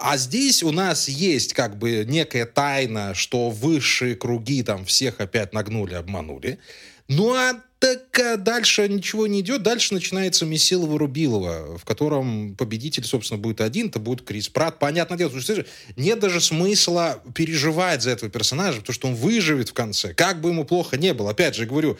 А 0.00 0.16
здесь 0.16 0.62
у 0.62 0.72
нас 0.72 1.08
есть 1.08 1.52
как 1.52 1.78
бы 1.78 2.04
некая 2.06 2.46
тайна, 2.46 3.14
что 3.14 3.50
высшие 3.50 4.16
круги 4.16 4.62
там 4.62 4.84
всех 4.84 5.20
опять 5.20 5.52
нагнули, 5.52 5.94
обманули. 5.94 6.58
Ну 7.08 7.34
а 7.34 7.60
так 7.80 8.18
а 8.18 8.36
дальше 8.36 8.86
ничего 8.88 9.26
не 9.26 9.40
идет. 9.40 9.62
Дальше 9.62 9.94
начинается 9.94 10.44
Месилова-Рубилова, 10.44 11.78
в 11.78 11.84
котором 11.84 12.54
победитель, 12.54 13.04
собственно, 13.04 13.38
будет 13.38 13.62
один, 13.62 13.88
это 13.88 13.98
будет 13.98 14.22
Крис 14.22 14.48
Пратт. 14.48 14.78
Понятное 14.78 15.16
дело, 15.16 15.40
что 15.40 15.64
нет 15.96 16.20
даже 16.20 16.40
смысла 16.40 17.22
переживать 17.34 18.02
за 18.02 18.10
этого 18.10 18.30
персонажа, 18.30 18.80
потому 18.80 18.94
что 18.94 19.08
он 19.08 19.14
выживет 19.14 19.70
в 19.70 19.72
конце. 19.72 20.12
Как 20.12 20.40
бы 20.40 20.50
ему 20.50 20.64
плохо 20.64 20.98
не 20.98 21.14
было. 21.14 21.30
Опять 21.30 21.56
же, 21.56 21.66
говорю, 21.66 21.98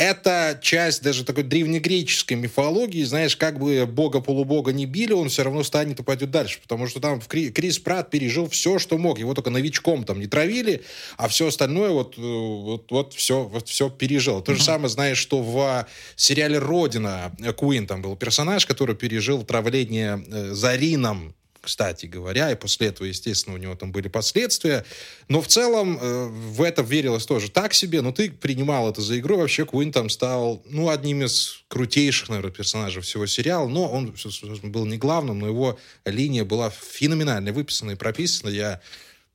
это 0.00 0.58
часть 0.62 1.02
даже 1.02 1.24
такой 1.26 1.42
древнегреческой 1.42 2.38
мифологии, 2.38 3.04
знаешь, 3.04 3.36
как 3.36 3.58
бы 3.58 3.84
бога-полубога 3.84 4.72
не 4.72 4.86
били, 4.86 5.12
он 5.12 5.28
все 5.28 5.42
равно 5.42 5.62
станет 5.62 6.00
и 6.00 6.02
пойдет 6.02 6.30
дальше, 6.30 6.58
потому 6.62 6.86
что 6.86 7.00
там 7.00 7.20
Крис 7.20 7.78
Пратт 7.78 8.08
пережил 8.08 8.48
все, 8.48 8.78
что 8.78 8.96
мог, 8.96 9.18
его 9.18 9.34
только 9.34 9.50
новичком 9.50 10.04
там 10.04 10.18
не 10.18 10.26
травили, 10.26 10.82
а 11.18 11.28
все 11.28 11.48
остальное 11.48 11.90
вот, 11.90 12.16
э, 12.16 12.20
вот, 12.22 12.90
вот 12.90 13.12
все, 13.12 13.42
вот 13.42 13.68
все 13.68 13.90
пережил. 13.90 14.40
То 14.40 14.54
же 14.54 14.62
самое, 14.62 14.88
знаешь, 14.88 15.18
что 15.18 15.42
в 15.42 15.86
сериале 16.16 16.58
«Родина» 16.58 17.30
Куин 17.58 17.86
там 17.86 18.00
был 18.00 18.16
персонаж, 18.16 18.64
который 18.64 18.96
пережил 18.96 19.42
травление 19.42 20.24
э, 20.26 20.54
Зарином, 20.54 21.34
кстати 21.60 22.06
говоря, 22.06 22.50
и 22.50 22.54
после 22.54 22.88
этого, 22.88 23.06
естественно, 23.06 23.54
у 23.54 23.58
него 23.58 23.74
там 23.74 23.92
были 23.92 24.08
последствия. 24.08 24.84
Но 25.28 25.40
в 25.40 25.46
целом 25.46 25.98
э, 26.00 26.26
в 26.26 26.62
это 26.62 26.82
верилось 26.82 27.26
тоже 27.26 27.50
так 27.50 27.74
себе, 27.74 28.00
но 28.00 28.12
ты 28.12 28.30
принимал 28.30 28.90
это 28.90 29.00
за 29.00 29.18
игру. 29.18 29.38
Вообще 29.38 29.64
Куин 29.64 29.92
там 29.92 30.08
стал, 30.08 30.62
ну, 30.66 30.88
одним 30.88 31.22
из 31.24 31.64
крутейших, 31.68 32.30
наверное, 32.30 32.52
персонажей 32.52 33.02
всего 33.02 33.26
сериала. 33.26 33.68
Но 33.68 33.88
он 33.88 34.14
был 34.62 34.86
не 34.86 34.96
главным, 34.96 35.38
но 35.40 35.46
его 35.48 35.78
линия 36.04 36.44
была 36.44 36.70
феноменально 36.70 37.52
выписана 37.52 37.92
и 37.92 37.96
прописана. 37.96 38.50
Я 38.50 38.80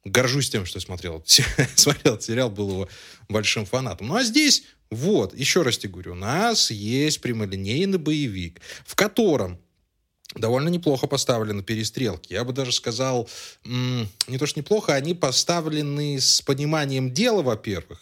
горжусь 0.03 0.49
тем, 0.49 0.65
что 0.65 0.79
смотрел, 0.79 1.23
смотрел 1.75 2.19
сериал, 2.19 2.49
был 2.49 2.69
его 2.69 2.89
большим 3.27 3.65
фанатом. 3.65 4.07
Ну, 4.07 4.15
а 4.15 4.23
здесь, 4.23 4.63
вот, 4.89 5.35
еще 5.35 5.63
раз 5.63 5.77
тебе 5.77 5.93
говорю, 5.93 6.11
у 6.13 6.15
нас 6.15 6.71
есть 6.71 7.21
прямолинейный 7.21 7.97
боевик, 7.97 8.61
в 8.85 8.95
котором 8.95 9.59
довольно 10.35 10.69
неплохо 10.69 11.07
поставлены 11.07 11.63
перестрелки. 11.63 12.33
Я 12.33 12.43
бы 12.43 12.53
даже 12.53 12.71
сказал, 12.71 13.29
не 13.63 14.37
то 14.37 14.45
что 14.45 14.59
неплохо, 14.59 14.93
они 14.93 15.13
поставлены 15.13 16.19
с 16.19 16.41
пониманием 16.41 17.11
дела, 17.11 17.41
во-первых. 17.41 17.99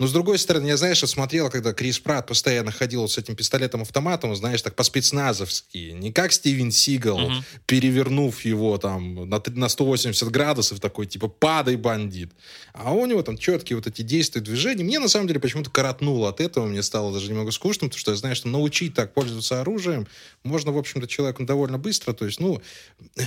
Но, 0.00 0.06
с 0.06 0.12
другой 0.12 0.38
стороны, 0.38 0.66
я, 0.66 0.78
знаешь, 0.78 1.00
смотрел, 1.00 1.50
когда 1.50 1.74
Крис 1.74 1.98
Пратт 1.98 2.26
постоянно 2.26 2.72
ходил 2.72 3.06
с 3.06 3.18
этим 3.18 3.36
пистолетом-автоматом, 3.36 4.34
знаешь, 4.34 4.62
так 4.62 4.74
по-спецназовски. 4.74 5.92
Не 5.92 6.10
как 6.10 6.32
Стивен 6.32 6.70
Сигал, 6.70 7.20
uh-huh. 7.20 7.42
перевернув 7.66 8.40
его 8.46 8.78
там 8.78 9.28
на, 9.28 9.42
на 9.46 9.68
180 9.68 10.30
градусов, 10.30 10.80
такой, 10.80 11.06
типа, 11.06 11.28
падай, 11.28 11.76
бандит. 11.76 12.32
А 12.72 12.94
у 12.94 13.04
него 13.04 13.22
там 13.22 13.36
четкие 13.36 13.76
вот 13.76 13.86
эти 13.86 14.00
действия, 14.00 14.40
движения. 14.40 14.84
Мне, 14.84 14.98
на 15.00 15.08
самом 15.08 15.26
деле, 15.26 15.38
почему-то 15.38 15.68
коротнуло 15.68 16.30
от 16.30 16.40
этого. 16.40 16.64
Мне 16.64 16.82
стало 16.82 17.12
даже 17.12 17.28
немного 17.28 17.50
скучно, 17.50 17.88
потому 17.88 17.98
что 17.98 18.12
я 18.12 18.16
знаю, 18.16 18.34
что 18.34 18.48
научить 18.48 18.94
так 18.94 19.12
пользоваться 19.12 19.60
оружием 19.60 20.06
можно, 20.44 20.72
в 20.72 20.78
общем-то, 20.78 21.06
человеку 21.08 21.44
довольно 21.44 21.69
быстро. 21.78 22.12
То 22.12 22.26
есть, 22.26 22.40
ну, 22.40 22.60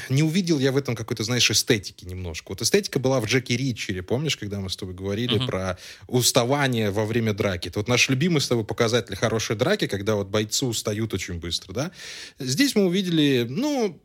не 0.09 0.23
увидел 0.23 0.59
я 0.59 0.71
в 0.71 0.77
этом 0.77 0.95
какой-то, 0.95 1.23
знаешь, 1.23 1.49
эстетики 1.49 2.05
немножко. 2.05 2.49
Вот 2.49 2.61
эстетика 2.61 2.99
была 2.99 3.19
в 3.19 3.25
Джеки 3.25 3.53
Ричере. 3.53 4.03
Помнишь, 4.03 4.37
когда 4.37 4.59
мы 4.59 4.69
с 4.69 4.75
тобой 4.75 4.95
говорили 4.95 5.39
uh-huh. 5.39 5.47
про 5.47 5.77
уставание 6.07 6.91
во 6.91 7.05
время 7.05 7.33
драки. 7.33 7.67
Это 7.69 7.79
вот 7.79 7.87
наш 7.87 8.09
любимый 8.09 8.39
с 8.39 8.47
тобой 8.47 8.65
показатель 8.65 9.15
хорошей 9.15 9.55
драки, 9.55 9.87
когда 9.87 10.15
вот 10.15 10.27
бойцы 10.27 10.65
устают 10.65 11.13
очень 11.13 11.35
быстро, 11.35 11.73
да. 11.73 11.91
Здесь 12.39 12.75
мы 12.75 12.85
увидели, 12.85 13.45
ну, 13.49 13.99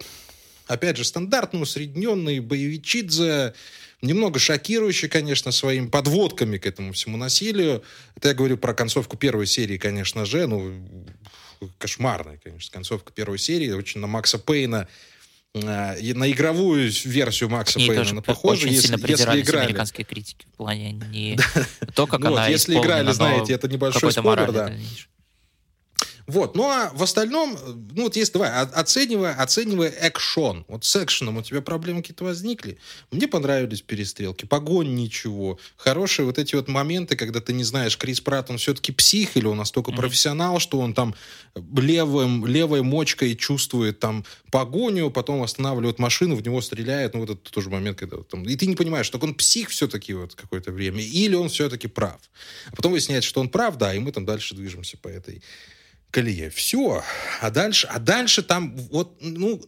опять 0.66 0.96
же, 0.96 1.04
стандартный, 1.04 1.62
усредненный 1.62 2.40
боевичидзе, 2.40 3.54
немного 4.02 4.38
шокирующий, 4.38 5.08
конечно, 5.08 5.50
своими 5.50 5.88
подводками 5.88 6.58
к 6.58 6.66
этому 6.66 6.92
всему 6.92 7.16
насилию. 7.16 7.82
Это 8.16 8.28
я 8.28 8.34
говорю 8.34 8.56
про 8.56 8.74
концовку 8.74 9.16
первой 9.16 9.46
серии, 9.46 9.78
конечно 9.78 10.24
же, 10.24 10.46
ну, 10.46 10.72
кошмарная, 11.78 12.38
конечно, 12.42 12.72
концовка 12.72 13.12
первой 13.12 13.38
серии, 13.38 13.70
очень 13.70 14.00
на 14.00 14.06
Макса 14.06 14.38
Пейна 14.38 14.88
э, 15.54 16.14
на 16.14 16.30
игровую 16.30 16.90
версию 17.04 17.50
Макса 17.50 17.78
Пейна 17.78 17.94
тоже 17.96 18.22
похоже, 18.22 18.62
очень 18.62 18.72
если, 18.74 18.88
сильно 18.88 19.06
если 19.06 19.40
играли. 19.40 19.64
американские 19.66 20.04
критики 20.04 20.46
в 20.52 20.56
плане 20.56 20.92
не 20.92 21.38
то, 21.94 22.06
как 22.06 22.20
ну, 22.20 22.28
она 22.28 22.48
Если 22.48 22.78
играли, 22.78 23.12
знаете, 23.12 23.52
это 23.52 23.68
небольшой 23.68 24.12
спойлер, 24.12 24.52
да. 24.52 24.72
Вот. 26.28 26.54
Ну, 26.54 26.64
а 26.64 26.92
в 26.94 27.02
остальном, 27.02 27.58
ну, 27.94 28.04
вот 28.04 28.14
есть 28.14 28.34
давай, 28.34 28.50
оценивая, 28.50 29.34
оценивая 29.34 29.88
экшон. 29.88 30.66
Вот 30.68 30.84
с 30.84 30.94
экшеном 31.02 31.38
у 31.38 31.42
тебя 31.42 31.62
проблемы 31.62 32.02
какие-то 32.02 32.24
возникли. 32.24 32.78
Мне 33.10 33.26
понравились 33.26 33.80
перестрелки. 33.80 34.44
Погонь 34.44 34.94
ничего. 34.94 35.58
Хорошие 35.78 36.26
вот 36.26 36.38
эти 36.38 36.54
вот 36.54 36.68
моменты, 36.68 37.16
когда 37.16 37.40
ты 37.40 37.54
не 37.54 37.64
знаешь, 37.64 37.96
Крис 37.96 38.20
Пратт, 38.20 38.50
он 38.50 38.58
все-таки 38.58 38.92
псих 38.92 39.38
или 39.38 39.46
он 39.46 39.56
настолько 39.56 39.90
mm-hmm. 39.90 39.96
профессионал, 39.96 40.60
что 40.60 40.80
он 40.80 40.92
там 40.92 41.14
левым, 41.54 42.44
левой 42.46 42.82
мочкой 42.82 43.34
чувствует 43.34 43.98
там 43.98 44.26
погоню, 44.50 45.10
потом 45.10 45.42
останавливает 45.42 45.98
машину, 45.98 46.36
в 46.36 46.44
него 46.44 46.60
стреляет. 46.60 47.14
Ну, 47.14 47.20
вот 47.20 47.30
это 47.30 47.50
тоже 47.50 47.70
момент, 47.70 47.98
когда 47.98 48.18
там... 48.18 48.44
И 48.44 48.54
ты 48.54 48.66
не 48.66 48.76
понимаешь, 48.76 49.08
так 49.08 49.22
он 49.22 49.34
псих 49.34 49.70
все-таки 49.70 50.12
вот 50.12 50.34
какое-то 50.34 50.72
время, 50.72 51.02
или 51.02 51.34
он 51.34 51.48
все-таки 51.48 51.88
прав. 51.88 52.20
А 52.66 52.76
потом 52.76 52.92
выясняется, 52.92 53.30
что 53.30 53.40
он 53.40 53.48
прав, 53.48 53.78
да, 53.78 53.94
и 53.94 53.98
мы 53.98 54.12
там 54.12 54.26
дальше 54.26 54.54
движемся 54.54 54.98
по 54.98 55.08
этой 55.08 55.42
колее. 56.10 56.50
Все. 56.50 57.02
А 57.40 57.50
дальше, 57.50 57.86
а 57.90 57.98
дальше 57.98 58.42
там 58.42 58.76
вот, 58.76 59.16
ну, 59.20 59.60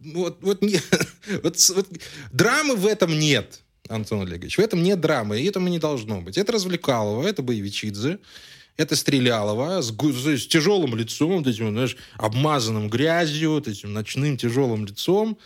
вот, 0.00 0.38
вот, 0.42 0.62
не, 0.62 0.80
вот, 1.42 1.56
вот 1.74 1.88
драмы 2.32 2.76
в 2.76 2.86
этом 2.86 3.18
нет, 3.18 3.60
Антон 3.88 4.22
Олегович. 4.22 4.58
В 4.58 4.60
этом 4.60 4.82
нет 4.82 5.00
драмы, 5.00 5.40
и 5.40 5.46
этому 5.46 5.68
не 5.68 5.78
должно 5.78 6.20
быть. 6.20 6.38
Это 6.38 6.52
развлекалово, 6.52 7.26
это 7.26 7.42
боевичидзе, 7.42 8.18
это 8.76 8.96
Стрелялова 8.96 9.82
с, 9.82 9.90
с, 9.90 10.26
с 10.26 10.46
тяжелым 10.46 10.94
лицом, 10.94 11.38
вот 11.38 11.46
этим, 11.46 11.70
знаешь, 11.70 11.96
обмазанным 12.16 12.88
грязью, 12.88 13.52
вот 13.52 13.68
этим 13.68 13.92
ночным 13.92 14.36
тяжелым 14.36 14.86
лицом 14.86 15.38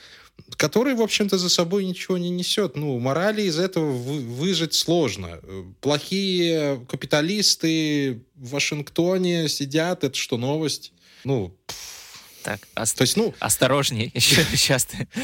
который, 0.57 0.95
в 0.95 1.03
общем-то, 1.03 1.39
за 1.39 1.49
собой 1.49 1.85
ничего 1.85 2.19
не 2.19 2.31
несет. 2.31 2.77
Ну, 2.77 2.99
морали 2.99 3.43
из 3.43 3.59
этого 3.59 3.93
вы, 3.93 4.21
выжить 4.21 4.75
сложно. 4.75 5.41
Плохие 5.81 6.85
капиталисты 6.89 8.23
в 8.35 8.51
Вашингтоне 8.51 9.49
сидят, 9.49 10.05
это 10.05 10.17
что, 10.17 10.37
новость? 10.37 10.93
Ну, 11.25 11.57
так, 12.43 12.61
ост... 12.75 12.97
то 12.97 13.03
есть, 13.03 13.17
ну... 13.17 13.35
осторожнее, 13.39 14.11
еще 14.15 14.45
сейчас 14.51 14.85
ты... 14.85 15.09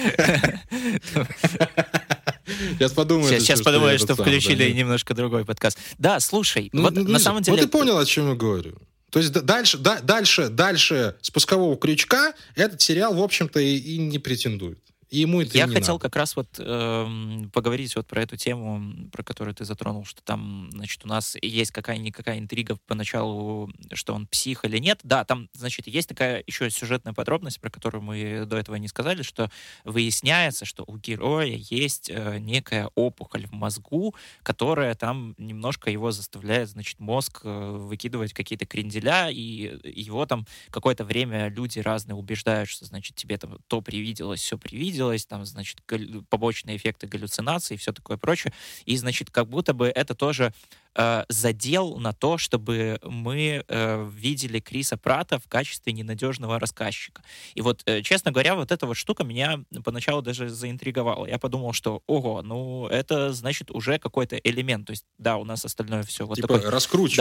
Сейчас 2.72 2.92
подумаю. 2.92 3.28
Сейчас, 3.28 3.42
сейчас 3.42 3.60
подумаю, 3.60 3.98
что 3.98 4.14
включили 4.14 4.70
немножко 4.72 5.12
другой 5.12 5.44
подкаст. 5.44 5.78
Да, 5.98 6.18
слушай, 6.18 6.70
ну, 6.72 6.82
вот 6.82 6.94
ну, 6.94 7.04
на 7.04 7.18
самом 7.18 7.42
деле... 7.42 7.58
Вот 7.58 7.62
ты 7.62 7.68
понял, 7.68 7.98
о 7.98 8.06
чем 8.06 8.30
я 8.30 8.34
говорю. 8.34 8.78
То 9.10 9.18
есть 9.18 9.32
дальше, 9.32 9.76
да, 9.78 10.00
дальше, 10.00 10.48
дальше 10.48 11.16
спускового 11.20 11.76
крючка 11.76 12.32
этот 12.54 12.80
сериал, 12.80 13.14
в 13.14 13.22
общем-то, 13.22 13.60
и, 13.60 13.76
и 13.76 13.98
не 13.98 14.18
претендует. 14.18 14.78
И 15.10 15.20
ему 15.20 15.40
это 15.40 15.56
Я 15.56 15.66
не 15.66 15.74
хотел 15.74 15.94
надо. 15.94 16.02
как 16.02 16.16
раз 16.16 16.36
вот 16.36 16.48
э, 16.58 17.06
поговорить 17.52 17.96
вот 17.96 18.06
про 18.06 18.22
эту 18.22 18.36
тему, 18.36 19.08
про 19.10 19.22
которую 19.22 19.54
ты 19.54 19.64
затронул, 19.64 20.04
что 20.04 20.22
там, 20.22 20.68
значит, 20.72 21.04
у 21.04 21.08
нас 21.08 21.36
есть 21.40 21.70
какая-никакая 21.70 22.38
интрига 22.38 22.76
поначалу, 22.86 23.70
что 23.94 24.12
он 24.12 24.26
псих 24.26 24.64
или 24.66 24.76
нет. 24.78 25.00
Да, 25.02 25.24
там, 25.24 25.48
значит, 25.54 25.86
есть 25.86 26.08
такая 26.08 26.44
еще 26.46 26.68
сюжетная 26.70 27.14
подробность, 27.14 27.58
про 27.60 27.70
которую 27.70 28.02
мы 28.02 28.44
до 28.44 28.58
этого 28.58 28.76
не 28.76 28.88
сказали, 28.88 29.22
что 29.22 29.50
выясняется, 29.84 30.66
что 30.66 30.84
у 30.86 30.98
героя 30.98 31.54
есть 31.56 32.10
э, 32.10 32.38
некая 32.38 32.90
опухоль 32.94 33.46
в 33.46 33.52
мозгу, 33.52 34.14
которая 34.42 34.94
там 34.94 35.34
немножко 35.38 35.90
его 35.90 36.10
заставляет, 36.10 36.68
значит, 36.68 37.00
мозг 37.00 37.40
э, 37.44 37.70
выкидывать 37.70 38.34
какие-то 38.34 38.66
кренделя, 38.66 39.30
и 39.30 39.78
его 39.90 40.26
там 40.26 40.46
какое-то 40.70 41.04
время 41.04 41.48
люди 41.48 41.78
разные 41.78 42.14
убеждают, 42.14 42.68
что, 42.68 42.84
значит, 42.84 43.16
тебе 43.16 43.38
там 43.38 43.58
то 43.68 43.80
привиделось, 43.80 44.40
все 44.40 44.58
привиделось, 44.58 44.97
увиделось, 44.98 45.26
там, 45.26 45.44
значит, 45.44 45.82
побочные 46.28 46.76
эффекты 46.76 47.06
галлюцинации 47.06 47.74
и 47.74 47.76
все 47.76 47.92
такое 47.92 48.16
прочее. 48.16 48.52
И, 48.84 48.96
значит, 48.96 49.30
как 49.30 49.48
будто 49.48 49.72
бы 49.72 49.88
это 49.88 50.14
тоже 50.14 50.52
э, 50.94 51.24
задел 51.28 51.96
на 51.96 52.12
то, 52.12 52.38
чтобы 52.38 52.98
мы 53.02 53.64
э, 53.66 54.10
видели 54.12 54.60
Криса 54.60 54.96
Прата 54.96 55.38
в 55.38 55.48
качестве 55.48 55.92
ненадежного 55.92 56.58
рассказчика. 56.58 57.22
И 57.54 57.60
вот, 57.60 57.82
э, 57.86 58.02
честно 58.02 58.30
говоря, 58.30 58.54
вот 58.54 58.72
эта 58.72 58.86
вот 58.86 58.96
штука 58.96 59.24
меня 59.24 59.60
поначалу 59.84 60.22
даже 60.22 60.48
заинтриговала. 60.48 61.26
Я 61.26 61.38
подумал, 61.38 61.72
что, 61.72 62.02
ого, 62.06 62.42
ну, 62.42 62.86
это, 62.88 63.32
значит, 63.32 63.70
уже 63.70 63.98
какой-то 63.98 64.36
элемент. 64.36 64.86
То 64.86 64.92
есть, 64.92 65.04
да, 65.18 65.36
у 65.36 65.44
нас 65.44 65.64
остальное 65.64 66.02
все 66.02 66.26
вот 66.26 66.36
типа 66.36 66.48
такой... 66.48 66.70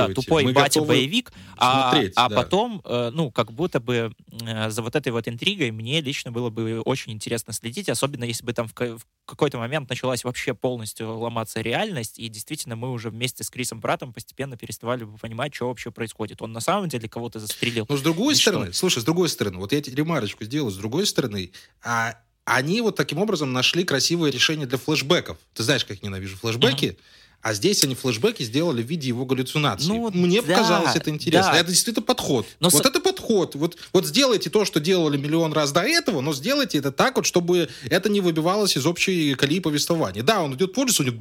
Да, 0.07 0.13
тупой 0.13 0.53
батя-боевик. 0.53 1.31
А, 1.57 1.93
а 2.15 2.29
да. 2.29 2.35
потом, 2.35 2.81
э, 2.83 3.11
ну, 3.13 3.31
как 3.31 3.51
будто 3.51 3.79
бы 3.79 4.13
э, 4.41 4.69
за 4.69 4.81
вот 4.81 4.95
этой 4.95 5.11
вот 5.11 5.27
интригой 5.27 5.71
мне 5.71 6.01
лично 6.01 6.31
было 6.31 6.49
бы 6.49 6.81
очень 6.81 7.11
интересно 7.11 7.53
следить, 7.53 7.89
особенно 7.89 8.23
если 8.23 8.45
бы 8.45 8.53
там 8.53 8.67
в, 8.67 8.73
в 8.73 9.05
какой-то 9.25 9.57
момент 9.57 9.89
началась 9.89 10.23
вообще 10.23 10.53
полностью 10.53 11.17
ломаться 11.17 11.61
реальность, 11.61 12.19
и 12.19 12.27
действительно 12.29 12.75
мы 12.75 12.91
уже 12.91 13.09
вместе 13.09 13.43
с 13.43 13.49
Крисом 13.57 13.79
Братом 13.79 14.13
постепенно 14.13 14.55
переставали 14.55 15.03
бы 15.03 15.17
понимать, 15.17 15.55
что 15.55 15.67
вообще 15.67 15.89
происходит. 15.89 16.43
Он 16.43 16.53
на 16.53 16.59
самом 16.59 16.89
деле 16.89 17.09
кого-то 17.09 17.39
застрелил. 17.39 17.87
Но 17.89 17.97
с 17.97 18.01
другой 18.03 18.35
стороны, 18.35 18.67
что? 18.67 18.75
слушай, 18.75 19.01
с 19.01 19.03
другой 19.03 19.29
стороны, 19.29 19.57
вот 19.57 19.71
я 19.71 19.81
тебе 19.81 19.95
ремарочку 19.95 20.43
сделаю, 20.45 20.69
с 20.69 20.77
другой 20.77 21.07
стороны, 21.07 21.51
а 21.83 22.19
они 22.45 22.81
вот 22.81 22.95
таким 22.95 23.17
образом 23.17 23.51
нашли 23.53 23.83
красивое 23.83 24.29
решение 24.29 24.67
для 24.67 24.77
флешбеков. 24.77 25.39
Ты 25.55 25.63
знаешь, 25.63 25.85
как 25.85 25.97
я 26.03 26.07
ненавижу 26.07 26.37
флешбеки? 26.37 26.99
А 27.41 27.53
здесь 27.53 27.83
они 27.83 27.95
флешбеки 27.95 28.43
сделали 28.43 28.83
в 28.83 28.85
виде 28.85 29.07
его 29.07 29.25
галлюцинации. 29.25 29.87
Ну, 29.87 30.11
Мне 30.11 30.41
да, 30.43 30.47
показалось 30.47 30.95
это 30.95 31.09
интересно. 31.09 31.53
Да. 31.53 31.59
Это 31.59 31.69
действительно 31.69 32.05
подход. 32.05 32.45
Но 32.59 32.69
вот 32.69 32.83
с... 32.83 32.85
это 32.85 32.99
подход. 32.99 33.16
Вот, 33.55 33.77
вот 33.93 34.05
сделайте 34.05 34.49
то, 34.49 34.65
что 34.65 34.79
делали 34.79 35.17
миллион 35.17 35.53
раз 35.53 35.71
до 35.71 35.81
этого, 35.81 36.21
но 36.21 36.33
сделайте 36.33 36.77
это 36.77 36.91
так 36.91 37.15
вот, 37.15 37.25
чтобы 37.25 37.69
это 37.89 38.09
не 38.09 38.21
выбивалось 38.21 38.77
из 38.77 38.85
общей 38.85 39.35
колеи 39.35 39.59
повествования. 39.59 40.23
Да, 40.23 40.41
он 40.41 40.55
идет 40.55 40.77
лесу, 40.77 41.03
у 41.03 41.05
него 41.05 41.17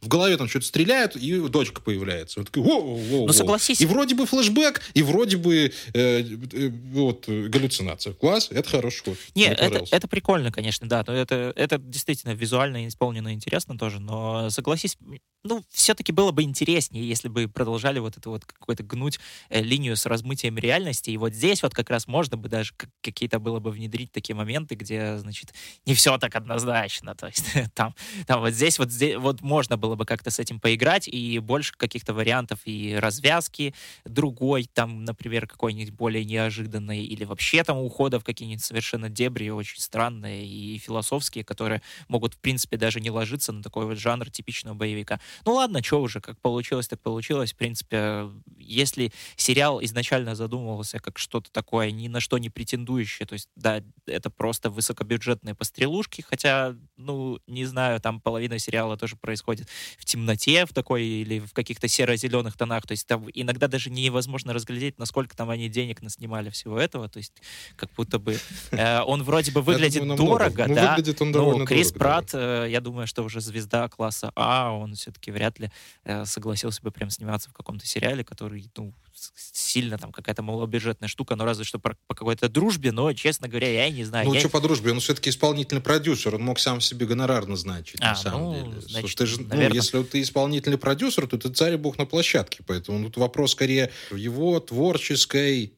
в 0.00 0.08
голове 0.08 0.36
там 0.36 0.48
что-то 0.48 0.66
стреляет, 0.66 1.16
и 1.16 1.48
дочка 1.48 1.80
появляется. 1.80 2.40
Он 2.40 2.46
такой, 2.46 2.62
воу, 2.62 2.96
воу, 2.96 3.26
ну, 3.26 3.32
согласись. 3.32 3.80
И 3.80 3.86
вроде 3.86 4.14
бы 4.14 4.26
флешбэк, 4.26 4.80
и 4.94 5.02
вроде 5.02 5.36
бы 5.36 5.72
э, 5.94 6.20
э, 6.52 6.68
вот, 6.92 7.28
галлюцинация. 7.28 8.14
Класс, 8.14 8.48
это 8.50 8.68
хороший 8.68 9.04
ход. 9.04 9.18
Нет, 9.34 9.58
это, 9.60 9.84
это 9.90 10.08
прикольно, 10.08 10.50
конечно, 10.50 10.88
да. 10.88 11.04
Это, 11.06 11.52
это 11.56 11.78
действительно 11.78 12.32
визуально 12.32 12.88
исполнено 12.88 13.32
интересно 13.32 13.78
тоже, 13.78 14.00
но 14.00 14.50
согласись, 14.50 14.96
ну, 15.44 15.62
все-таки 15.70 16.12
было 16.12 16.30
бы 16.30 16.42
интереснее, 16.42 17.06
если 17.06 17.28
бы 17.28 17.48
продолжали 17.48 17.98
вот 17.98 18.16
эту 18.16 18.30
вот 18.30 18.44
какую-то 18.44 18.82
гнуть 18.82 19.18
э, 19.48 19.60
линию 19.60 19.96
с 19.96 20.06
размытием 20.06 20.56
реальности. 20.58 21.10
И 21.10 21.16
вот 21.16 21.34
здесь 21.42 21.60
вот 21.64 21.74
как 21.74 21.90
раз 21.90 22.06
можно 22.06 22.36
бы 22.36 22.48
даже 22.48 22.72
какие-то 23.00 23.40
было 23.40 23.58
бы 23.58 23.72
внедрить 23.72 24.12
такие 24.12 24.36
моменты, 24.36 24.76
где, 24.76 25.18
значит, 25.18 25.52
не 25.84 25.94
все 25.94 26.16
так 26.16 26.36
однозначно. 26.36 27.16
То 27.16 27.26
есть 27.26 27.46
там, 27.74 27.96
там 28.28 28.40
вот 28.40 28.52
здесь 28.52 28.78
вот 28.78 28.92
здесь 28.92 29.16
вот 29.16 29.40
можно 29.40 29.76
было 29.76 29.96
бы 29.96 30.06
как-то 30.06 30.30
с 30.30 30.38
этим 30.38 30.60
поиграть 30.60 31.08
и 31.08 31.40
больше 31.40 31.72
каких-то 31.76 32.14
вариантов 32.14 32.60
и 32.64 32.94
развязки 32.94 33.74
другой, 34.04 34.68
там, 34.72 35.04
например, 35.04 35.48
какой-нибудь 35.48 35.92
более 35.92 36.24
неожиданный 36.24 37.04
или 37.04 37.24
вообще 37.24 37.64
там 37.64 37.78
ухода 37.78 38.20
в 38.20 38.24
какие-нибудь 38.24 38.62
совершенно 38.62 39.08
дебри 39.08 39.48
очень 39.48 39.80
странные 39.80 40.46
и 40.46 40.78
философские, 40.78 41.42
которые 41.42 41.82
могут, 42.06 42.34
в 42.34 42.38
принципе, 42.38 42.76
даже 42.76 43.00
не 43.00 43.10
ложиться 43.10 43.50
на 43.50 43.64
такой 43.64 43.86
вот 43.86 43.98
жанр 43.98 44.30
типичного 44.30 44.74
боевика. 44.74 45.18
Ну 45.44 45.54
ладно, 45.54 45.82
что 45.82 46.00
уже, 46.00 46.20
как 46.20 46.38
получилось, 46.40 46.86
так 46.86 47.00
получилось. 47.00 47.52
В 47.52 47.56
принципе, 47.56 48.30
если 48.58 49.12
сериал 49.34 49.82
изначально 49.82 50.36
задумывался 50.36 51.00
как 51.00 51.18
что-то 51.32 51.50
такое, 51.50 51.90
ни 51.90 52.08
на 52.08 52.20
что 52.20 52.36
не 52.36 52.50
претендующее, 52.50 53.26
то 53.26 53.32
есть, 53.32 53.48
да, 53.56 53.82
это 54.04 54.28
просто 54.28 54.68
высокобюджетные 54.68 55.54
пострелушки, 55.54 56.20
хотя, 56.20 56.76
ну, 56.98 57.38
не 57.46 57.64
знаю, 57.64 58.00
там 58.00 58.20
половина 58.20 58.58
сериала 58.58 58.98
тоже 58.98 59.16
происходит 59.16 59.66
в 59.98 60.04
темноте, 60.04 60.66
в 60.66 60.74
такой 60.74 61.04
или 61.04 61.38
в 61.38 61.54
каких-то 61.54 61.88
серо-зеленых 61.88 62.58
тонах, 62.58 62.86
то 62.86 62.92
есть 62.92 63.06
там 63.06 63.26
иногда 63.32 63.66
даже 63.66 63.88
невозможно 63.88 64.52
разглядеть, 64.52 64.98
насколько 64.98 65.34
там 65.34 65.48
они 65.48 65.70
денег 65.70 66.02
наснимали 66.02 66.50
всего 66.50 66.78
этого, 66.78 67.08
то 67.08 67.16
есть 67.16 67.32
как 67.76 67.90
будто 67.96 68.18
бы 68.18 68.36
э, 68.72 69.00
он 69.00 69.22
вроде 69.22 69.52
бы 69.52 69.62
выглядит 69.62 70.06
дорого, 70.16 70.66
ну, 70.68 70.74
да, 70.74 70.98
но 71.22 71.64
Крис 71.64 71.92
Пратт, 71.92 72.34
э, 72.34 72.66
я 72.68 72.82
думаю, 72.82 73.06
что 73.06 73.22
уже 73.22 73.40
звезда 73.40 73.88
класса 73.88 74.32
А, 74.34 74.70
он 74.70 74.94
все-таки 74.94 75.22
все-таки 75.22 75.30
вряд 75.30 75.58
ли 75.58 75.70
э, 76.04 76.24
согласился 76.24 76.82
бы 76.82 76.90
прям 76.90 77.10
сниматься 77.10 77.48
в 77.48 77.52
каком-то 77.52 77.86
сериале, 77.86 78.24
который, 78.24 78.70
ну, 78.76 78.92
сильно 79.34 79.98
там 79.98 80.12
какая-то 80.12 80.42
малобюджетная 80.42 81.08
штука, 81.08 81.36
но 81.36 81.44
разве 81.44 81.64
что 81.64 81.78
по, 81.78 81.96
по 82.06 82.14
какой-то 82.14 82.48
дружбе, 82.48 82.92
но, 82.92 83.12
честно 83.12 83.48
говоря, 83.48 83.70
я 83.70 83.90
не 83.90 84.04
знаю. 84.04 84.26
Ну, 84.26 84.34
я... 84.34 84.40
что 84.40 84.48
по 84.48 84.60
дружбе? 84.60 84.92
Он 84.92 85.00
все-таки 85.00 85.30
исполнительный 85.30 85.82
продюсер, 85.82 86.34
он 86.34 86.42
мог 86.42 86.58
сам 86.58 86.80
себе 86.80 87.06
гонорар 87.06 87.46
назначить, 87.46 88.00
а, 88.00 88.10
на 88.10 88.14
самом 88.16 88.42
ну, 88.42 88.54
деле. 88.54 88.80
Значит, 88.80 89.00
Слушай, 89.00 89.16
ты 89.16 89.26
же, 89.26 89.40
наверное... 89.42 89.68
ну, 89.68 89.74
если 89.74 90.02
ты 90.02 90.22
исполнительный 90.22 90.78
продюсер, 90.78 91.26
то 91.26 91.38
ты 91.38 91.48
царь 91.50 91.74
и 91.74 91.76
бог 91.76 91.98
на 91.98 92.06
площадке, 92.06 92.62
поэтому 92.66 93.04
тут 93.04 93.16
вопрос 93.16 93.52
скорее 93.52 93.90
в 94.10 94.16
его 94.16 94.58
творческой 94.60 95.74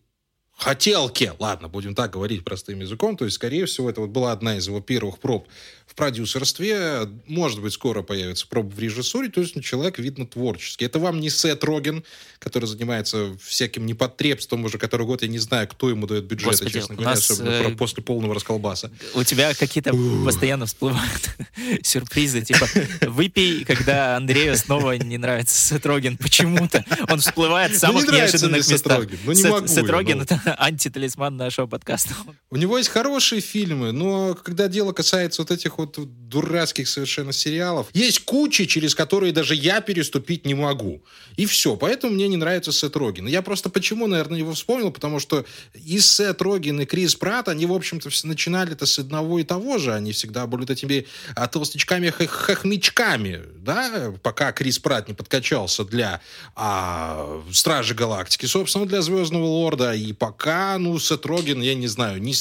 хотелки, 0.56 1.32
ладно, 1.38 1.68
будем 1.68 1.94
так 1.94 2.12
говорить 2.12 2.44
простым 2.44 2.80
языком, 2.80 3.16
то 3.16 3.24
есть, 3.24 3.36
скорее 3.36 3.66
всего, 3.66 3.90
это 3.90 4.00
вот 4.00 4.10
была 4.10 4.32
одна 4.32 4.56
из 4.56 4.66
его 4.66 4.80
первых 4.80 5.18
проб 5.18 5.48
в 5.94 5.96
продюсерстве, 5.96 7.08
может 7.28 7.62
быть, 7.62 7.72
скоро 7.72 8.02
появится 8.02 8.48
проба 8.48 8.68
в 8.68 8.78
режиссуре, 8.80 9.28
то 9.28 9.40
есть 9.40 9.62
человек, 9.62 10.00
видно, 10.00 10.26
творческий. 10.26 10.84
Это 10.84 10.98
вам 10.98 11.20
не 11.20 11.30
Сет 11.30 11.62
Роген, 11.62 12.02
который 12.40 12.64
занимается 12.64 13.36
всяким 13.40 13.86
непотребством 13.86 14.64
уже 14.64 14.76
который 14.76 15.06
год, 15.06 15.22
я 15.22 15.28
не 15.28 15.38
знаю, 15.38 15.68
кто 15.68 15.88
ему 15.88 16.08
дает 16.08 16.24
бюджет, 16.24 16.48
Господи, 16.48 16.72
честно 16.72 16.96
говоря, 16.96 17.10
нас, 17.10 17.30
особенно 17.30 17.50
э, 17.50 17.76
после 17.76 18.02
полного 18.02 18.34
расколбаса. 18.34 18.90
У 19.14 19.22
тебя 19.22 19.54
какие-то 19.54 19.92
постоянно 20.24 20.66
всплывают 20.66 21.30
сюрпризы, 21.84 22.42
типа 22.42 22.66
выпей, 23.02 23.64
когда 23.64 24.16
Андрею 24.16 24.56
снова 24.56 24.96
не 24.96 25.16
нравится 25.16 25.54
Сет 25.54 25.86
Роген 25.86 26.16
почему-то. 26.16 26.84
Он 27.08 27.20
всплывает 27.20 27.70
в 27.70 27.74
Ну, 27.74 27.78
самых 27.78 28.08
не 28.08 28.16
неожиданных 28.16 28.64
Сет 28.64 28.72
местах. 28.72 28.98
Роген, 28.98 29.18
ну, 29.24 29.32
не 29.32 29.42
Сет- 29.42 29.50
могу 29.52 29.68
Сет 29.68 29.88
Роген 29.88 30.18
ну.— 30.18 30.24
это 30.24 30.56
антиталисман 30.58 31.36
нашего 31.36 31.66
подкаста. 31.68 32.14
У 32.50 32.56
него 32.56 32.78
есть 32.78 32.90
хорошие 32.90 33.40
фильмы, 33.40 33.92
но 33.92 34.34
когда 34.34 34.66
дело 34.66 34.92
касается 34.92 35.42
вот 35.42 35.52
этих 35.52 35.78
вот 35.78 35.83
дурацких 35.86 36.88
совершенно 36.88 37.32
сериалов, 37.32 37.88
есть 37.92 38.24
куча, 38.24 38.66
через 38.66 38.94
которые 38.94 39.32
даже 39.32 39.54
я 39.54 39.80
переступить 39.80 40.44
не 40.44 40.54
могу. 40.54 41.02
И 41.36 41.46
все. 41.46 41.76
Поэтому 41.76 42.14
мне 42.14 42.28
не 42.28 42.36
нравится 42.36 42.72
Сет 42.72 42.96
Роген. 42.96 43.26
Я 43.26 43.42
просто 43.42 43.70
почему, 43.70 44.06
наверное, 44.06 44.38
его 44.38 44.52
вспомнил, 44.52 44.90
потому 44.90 45.20
что 45.20 45.44
и 45.74 45.98
Сет 46.00 46.42
Роген, 46.42 46.80
и 46.80 46.86
Крис 46.86 47.14
Пратт, 47.14 47.48
они, 47.48 47.66
в 47.66 47.72
общем-то, 47.72 48.10
все 48.10 48.26
начинали-то 48.26 48.86
с 48.86 48.98
одного 48.98 49.38
и 49.38 49.44
того 49.44 49.78
же. 49.78 49.92
Они 49.94 50.12
всегда 50.12 50.46
были 50.46 50.70
этими 50.70 51.06
а, 51.34 51.46
толстячками-хохмячками, 51.46 53.42
да, 53.56 54.12
пока 54.22 54.52
Крис 54.52 54.78
Пратт 54.78 55.08
не 55.08 55.14
подкачался 55.14 55.84
для 55.84 56.20
а, 56.54 57.42
Стражи 57.52 57.94
Галактики, 57.94 58.46
собственно, 58.46 58.86
для 58.86 59.02
Звездного 59.02 59.46
Лорда. 59.46 59.94
И 59.94 60.12
пока, 60.12 60.78
ну, 60.78 60.98
Сет 60.98 61.26
Роген, 61.26 61.60
я 61.60 61.74
не 61.74 61.86
знаю, 61.88 62.20
не, 62.20 62.34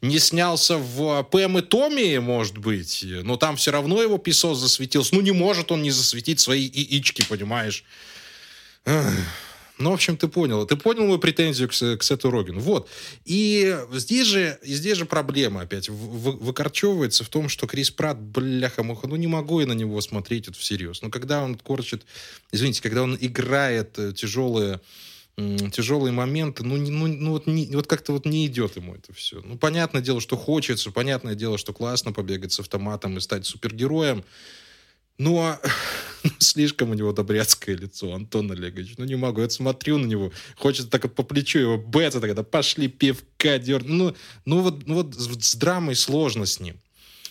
не 0.00 0.18
снялся 0.18 0.76
в 0.76 1.22
Пэм 1.24 1.58
и 1.58 1.62
Томми, 1.62 2.18
может 2.18 2.58
быть, 2.58 2.87
но 3.04 3.36
там 3.36 3.56
все 3.56 3.70
равно 3.70 4.02
его 4.02 4.18
писос 4.18 4.58
засветился. 4.58 5.14
Ну, 5.14 5.20
не 5.20 5.32
может 5.32 5.72
он 5.72 5.82
не 5.82 5.90
засветить 5.90 6.40
свои 6.40 6.62
яички, 6.62 7.24
понимаешь? 7.28 7.84
Ну, 9.78 9.90
в 9.90 9.94
общем, 9.94 10.16
ты 10.16 10.26
понял. 10.26 10.66
Ты 10.66 10.74
понял 10.76 11.04
мою 11.04 11.18
претензию 11.20 11.68
к, 11.68 11.72
к 11.72 12.02
Сету 12.02 12.30
Рогину. 12.30 12.58
Вот. 12.58 12.88
И 13.24 13.78
здесь 13.92 14.26
же, 14.26 14.58
и 14.64 14.74
здесь 14.74 14.98
же 14.98 15.06
проблема 15.06 15.60
опять 15.60 15.88
в- 15.88 15.92
в- 15.94 16.44
выкорчевывается 16.44 17.22
в 17.22 17.28
том, 17.28 17.48
что 17.48 17.68
Крис 17.68 17.90
Пратт, 17.90 18.18
бляха-муха, 18.18 19.06
ну 19.06 19.14
не 19.14 19.28
могу 19.28 19.60
я 19.60 19.66
на 19.66 19.74
него 19.74 20.00
смотреть 20.00 20.48
вот 20.48 20.56
всерьез. 20.56 21.00
Но 21.00 21.10
когда 21.10 21.44
он 21.44 21.54
корчит, 21.54 22.04
извините, 22.50 22.82
когда 22.82 23.04
он 23.04 23.16
играет 23.20 23.96
э, 23.98 24.12
тяжелые 24.12 24.80
тяжелые 25.72 26.12
моменты, 26.12 26.64
ну, 26.64 26.76
ну, 26.76 27.06
ну 27.06 27.30
вот, 27.32 27.46
не- 27.46 27.68
вот 27.72 27.86
как-то 27.86 28.12
вот 28.12 28.26
не 28.26 28.46
идет 28.46 28.76
ему 28.76 28.96
это 28.96 29.12
все. 29.12 29.40
Ну, 29.44 29.56
понятное 29.56 30.02
дело, 30.02 30.20
что 30.20 30.36
хочется, 30.36 30.90
понятное 30.90 31.36
дело, 31.36 31.58
что 31.58 31.72
классно 31.72 32.12
побегать 32.12 32.52
с 32.52 32.60
автоматом 32.60 33.16
и 33.16 33.20
стать 33.20 33.46
супергероем, 33.46 34.24
но 35.16 35.58
ну, 36.24 36.30
слишком 36.40 36.90
у 36.90 36.94
него 36.94 37.12
добряцкое 37.12 37.76
лицо, 37.76 38.12
Антон 38.12 38.50
Олегович. 38.50 38.94
Ну, 38.98 39.04
не 39.04 39.14
могу. 39.14 39.40
Я 39.40 39.50
смотрю 39.50 39.98
на 39.98 40.06
него, 40.06 40.32
хочется 40.56 40.90
так 40.90 41.04
вот 41.04 41.14
по 41.14 41.22
плечу 41.22 41.60
его 41.60 41.78
бэца, 41.78 42.20
тогда 42.20 42.42
пошли 42.42 42.88
пивка 42.88 43.58
дернуть. 43.58 44.16
Ну, 44.44 44.56
ну, 44.56 44.62
вот, 44.62 44.86
ну, 44.86 44.94
вот 44.94 45.14
с, 45.14 45.54
драмой 45.54 45.94
сложно 45.94 46.46
с 46.46 46.58
ним. 46.58 46.80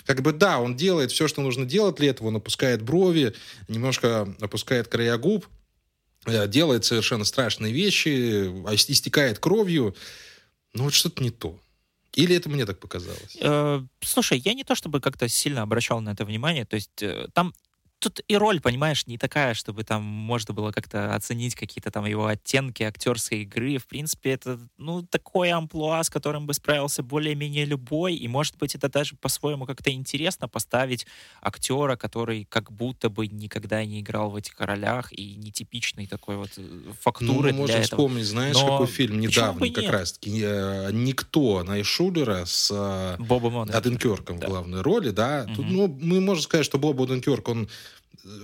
Как 0.05 0.21
бы 0.21 0.31
да, 0.31 0.59
он 0.59 0.77
делает 0.77 1.11
все, 1.11 1.27
что 1.27 1.41
нужно 1.41 1.65
делать 1.65 1.97
для 1.97 2.11
этого, 2.11 2.29
он 2.29 2.37
опускает 2.37 2.81
брови, 2.81 3.33
немножко 3.67 4.33
опускает 4.39 4.87
края 4.87 5.17
губ, 5.17 5.45
делает 6.47 6.85
совершенно 6.85 7.25
страшные 7.25 7.73
вещи, 7.73 8.47
а 8.67 8.73
ис- 8.73 8.91
истекает 8.91 9.39
кровью. 9.39 9.95
Ну, 10.73 10.83
вот 10.83 10.93
что-то 10.93 11.23
не 11.23 11.31
то. 11.31 11.59
Или 12.13 12.35
это 12.35 12.49
мне 12.49 12.65
так 12.65 12.79
показалось? 12.79 13.37
Э, 13.39 13.81
Слушай, 14.01 14.39
я 14.39 14.53
не 14.53 14.63
то 14.63 14.75
чтобы 14.75 14.99
как-то 15.01 15.27
сильно 15.27 15.61
обращал 15.61 16.01
на 16.01 16.09
это 16.11 16.25
внимание, 16.25 16.65
то 16.65 16.75
есть 16.75 17.01
э, 17.01 17.27
там 17.33 17.53
тут 17.99 18.21
и 18.27 18.37
роль, 18.37 18.61
понимаешь, 18.61 19.07
не 19.07 19.17
такая, 19.17 19.53
чтобы 19.53 19.83
там 19.83 20.03
можно 20.03 20.53
было 20.53 20.71
как-то 20.71 21.15
оценить 21.15 21.55
какие-то 21.55 21.89
там 21.91 22.05
его 22.05 22.27
оттенки 22.27 22.83
актерской 22.83 23.39
игры. 23.41 23.77
В 23.77 23.87
принципе, 23.87 24.31
это, 24.31 24.59
ну, 24.77 25.01
такое 25.01 25.55
амплуа, 25.55 26.03
с 26.03 26.09
которым 26.09 26.45
бы 26.45 26.53
справился 26.53 27.01
более-менее 27.03 27.65
любой, 27.65 28.15
и, 28.15 28.27
может 28.27 28.57
быть, 28.57 28.75
это 28.75 28.89
даже 28.89 29.15
по-своему 29.15 29.65
как-то 29.65 29.91
интересно 29.91 30.47
поставить 30.47 31.07
актера, 31.41 31.95
который 31.95 32.45
как 32.45 32.71
будто 32.71 33.09
бы 33.09 33.27
никогда 33.27 33.83
не 33.85 34.01
играл 34.01 34.29
в 34.29 34.35
этих 34.35 34.59
ролях 34.59 35.11
и 35.11 35.35
нетипичной 35.35 36.07
такой 36.07 36.37
вот 36.37 36.49
э, 36.57 36.61
Ну, 36.61 36.93
фактуры 37.01 37.53
можем 37.53 37.77
этого. 37.77 37.83
вспомнить, 37.83 38.25
знаешь, 38.25 38.55
Но 38.55 38.65
какой 38.67 38.87
фильм 38.87 39.19
недавний, 39.19 39.71
как 39.71 39.89
раз-таки 39.89 40.39
э, 40.43 40.91
«Никто» 40.91 41.63
Найшулера 41.63 42.45
с 42.45 42.69
э, 42.71 43.15
Боба 43.21 43.49
Мона. 43.49 43.73
Оденкерком 43.75 44.39
Да. 44.39 44.45
в 44.47 44.49
главной 44.49 44.81
роли, 44.81 45.09
да. 45.09 45.45
Тут, 45.45 45.65
Мгм. 45.65 45.73
ну, 45.75 45.87
мы 45.87 46.21
можем 46.21 46.43
сказать, 46.43 46.65
что 46.65 46.77
Боб 46.77 47.01
Оденкерк, 47.01 47.47
он 47.49 47.69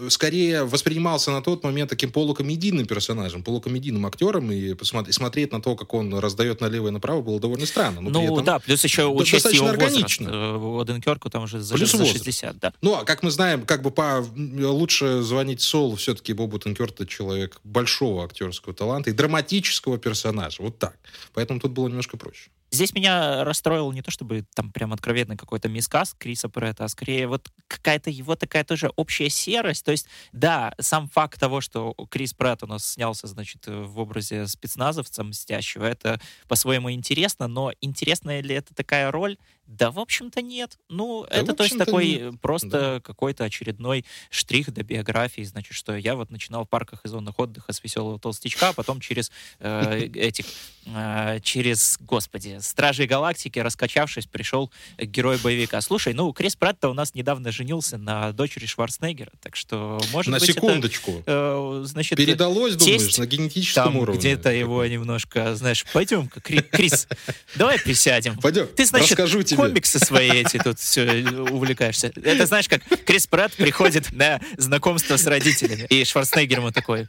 скорее 0.10 0.64
воспринимался 0.64 1.32
на 1.32 1.42
тот 1.42 1.64
момент 1.64 1.90
таким 1.90 2.12
полукомедийным 2.12 2.86
персонажем, 2.86 3.44
полукомедийным 3.44 4.06
актером, 4.06 4.52
и 4.52 4.74
посмотри- 4.74 5.12
смотреть 5.14 5.52
на 5.52 5.62
то, 5.62 5.76
как 5.76 5.94
он 5.94 6.14
раздает 6.18 6.62
налево 6.62 6.88
и 6.88 6.92
направо, 6.92 7.22
было 7.22 7.40
довольно 7.40 7.66
странно. 7.66 8.02
Но 8.02 8.10
Ну 8.10 8.24
этом- 8.34 8.44
да, 8.46 8.60
плюс 8.60 8.84
еще 8.84 9.06
учесть 9.06 9.46
его 9.54 9.68
достаточно 9.68 9.68
возраст. 9.68 9.84
органично. 9.96 10.30
Э, 10.30 11.30
там 11.30 11.44
уже 11.44 11.62
за, 11.62 11.76
Плюс 11.76 11.92
за 11.92 11.98
возраст. 11.98 12.18
60, 12.18 12.60
да. 12.60 12.74
Ну, 12.82 12.96
а 12.96 13.04
как 13.06 13.24
мы 13.24 13.32
знаем, 13.32 13.66
как 13.66 13.82
бы 13.82 13.92
по 13.92 14.26
лучше 14.36 15.22
звонить 15.22 15.62
Солу, 15.62 15.96
все-таки 15.96 16.34
Боб 16.34 16.54
Оденкерк 16.56 16.92
это 16.92 17.06
человек 17.06 17.60
большого 17.64 18.24
актерского 18.26 18.74
таланта 18.74 19.10
и 19.10 19.14
драматического 19.14 19.98
персонажа. 19.98 20.62
Вот 20.62 20.78
так. 20.80 20.98
Поэтому 21.34 21.60
тут 21.60 21.72
было 21.72 21.88
немножко 21.88 22.18
проще. 22.18 22.50
Здесь 22.74 22.96
меня 22.96 23.44
расстроил 23.44 23.92
не 23.92 24.02
то 24.02 24.10
чтобы 24.10 24.46
там 24.56 24.72
прям 24.72 24.94
откровенный 24.94 25.38
какой-то 25.38 25.70
мискас 25.70 26.16
Криса 26.18 26.50
Претта, 26.50 26.86
а 26.86 26.88
скорее 26.88 27.28
вот 27.28 27.52
какая-то 27.68 28.10
его 28.10 28.36
такая 28.36 28.64
тоже 28.64 28.92
общая 28.96 29.30
серость. 29.30 29.86
То 29.86 29.92
есть, 29.92 30.08
да, 30.32 30.74
сам 30.80 31.08
факт 31.08 31.40
того, 31.40 31.62
что 31.62 31.94
Крис 32.10 32.34
Претт 32.34 32.64
у 32.64 32.68
нас 32.68 32.84
снялся, 32.94 33.28
значит, 33.28 33.68
в 33.68 34.00
образе 34.00 34.48
спецназовца 34.48 35.24
мстящего, 35.24 35.86
это 35.86 36.20
по-своему 36.48 36.92
интересно, 36.92 37.48
но 37.48 37.72
интересная 37.80 38.42
ли 38.42 38.56
это 38.56 38.74
такая 38.74 39.12
роль? 39.12 39.38
Да, 39.66 39.92
в 39.92 40.00
общем-то, 40.00 40.42
нет. 40.42 40.78
Ну, 40.90 41.26
Да, 41.30 41.38
это 41.38 41.54
то 41.54 41.64
есть 41.64 41.78
такой 41.78 42.08
нет. 42.18 42.42
просто 42.42 43.02
какой-то 43.04 43.46
очередной 43.46 44.04
штрих 44.30 44.72
до 44.74 44.84
биографии, 44.84 45.42
значит, 45.44 45.74
что 45.74 45.96
я 45.96 46.16
вот 46.16 46.30
начинал 46.32 46.66
в 46.66 46.70
парках 46.70 47.00
и 47.06 47.08
зонах 47.08 47.40
отдыха 47.40 47.72
с 47.72 47.82
веселого 47.84 48.20
толстячка, 48.20 48.70
а 48.70 48.74
потом 48.74 49.00
через 49.00 49.32
э, 49.60 50.00
этих, 50.16 50.46
э, 50.86 51.40
через, 51.42 51.98
господи, 52.02 52.58
Стражей 52.62 53.08
Галактики, 53.08 53.58
раскачавшись, 53.58 54.26
пришел 54.28 54.70
герой 55.00 55.38
боевика. 55.38 55.80
Слушай, 55.82 56.14
ну, 56.14 56.34
Крис 56.34 56.56
Пратт 56.58 56.84
у 56.86 56.94
нас 56.94 57.16
недавно 57.16 57.52
женился 57.52 57.98
на 57.98 58.34
дочери 58.34 58.66
Шварценеггера, 58.66 59.32
так 59.42 59.56
что, 59.56 60.00
может 60.12 60.30
на 60.32 60.40
быть, 60.40 60.50
это, 60.50 60.60
секундочку. 60.60 61.24
э, 61.26 61.82
значит, 61.86 62.18
Передалось, 62.18 62.76
думаешь, 62.76 63.02
тесть 63.02 63.18
на 63.18 63.26
генетическом 63.26 63.84
там 63.86 63.96
уровне? 63.98 64.20
где-то 64.20 64.52
его 64.52 64.86
немножко, 64.86 65.56
знаешь, 65.56 65.86
пойдем-ка, 65.94 66.42
Кри- 66.42 66.62
Крис, 66.62 67.08
давай 67.56 67.80
присядем. 67.80 68.38
Пойдем, 68.40 68.68
Ты, 68.68 68.86
значит, 68.86 69.12
расскажу 69.12 69.42
тебе. 69.42 69.53
Комиксы 69.56 70.00
свои 70.00 70.30
эти 70.30 70.58
тут 70.58 70.80
все 70.80 71.04
увлекаешься. 71.50 72.12
Это 72.24 72.46
знаешь, 72.46 72.68
как 72.70 72.82
Крис 73.06 73.28
Пратт 73.28 73.54
приходит 73.56 74.12
на 74.12 74.40
знакомство 74.58 75.18
с 75.18 75.26
родителями, 75.26 75.86
и 75.90 76.04
Шварценеггер 76.06 76.60
ему 76.60 76.72
такой, 76.72 77.08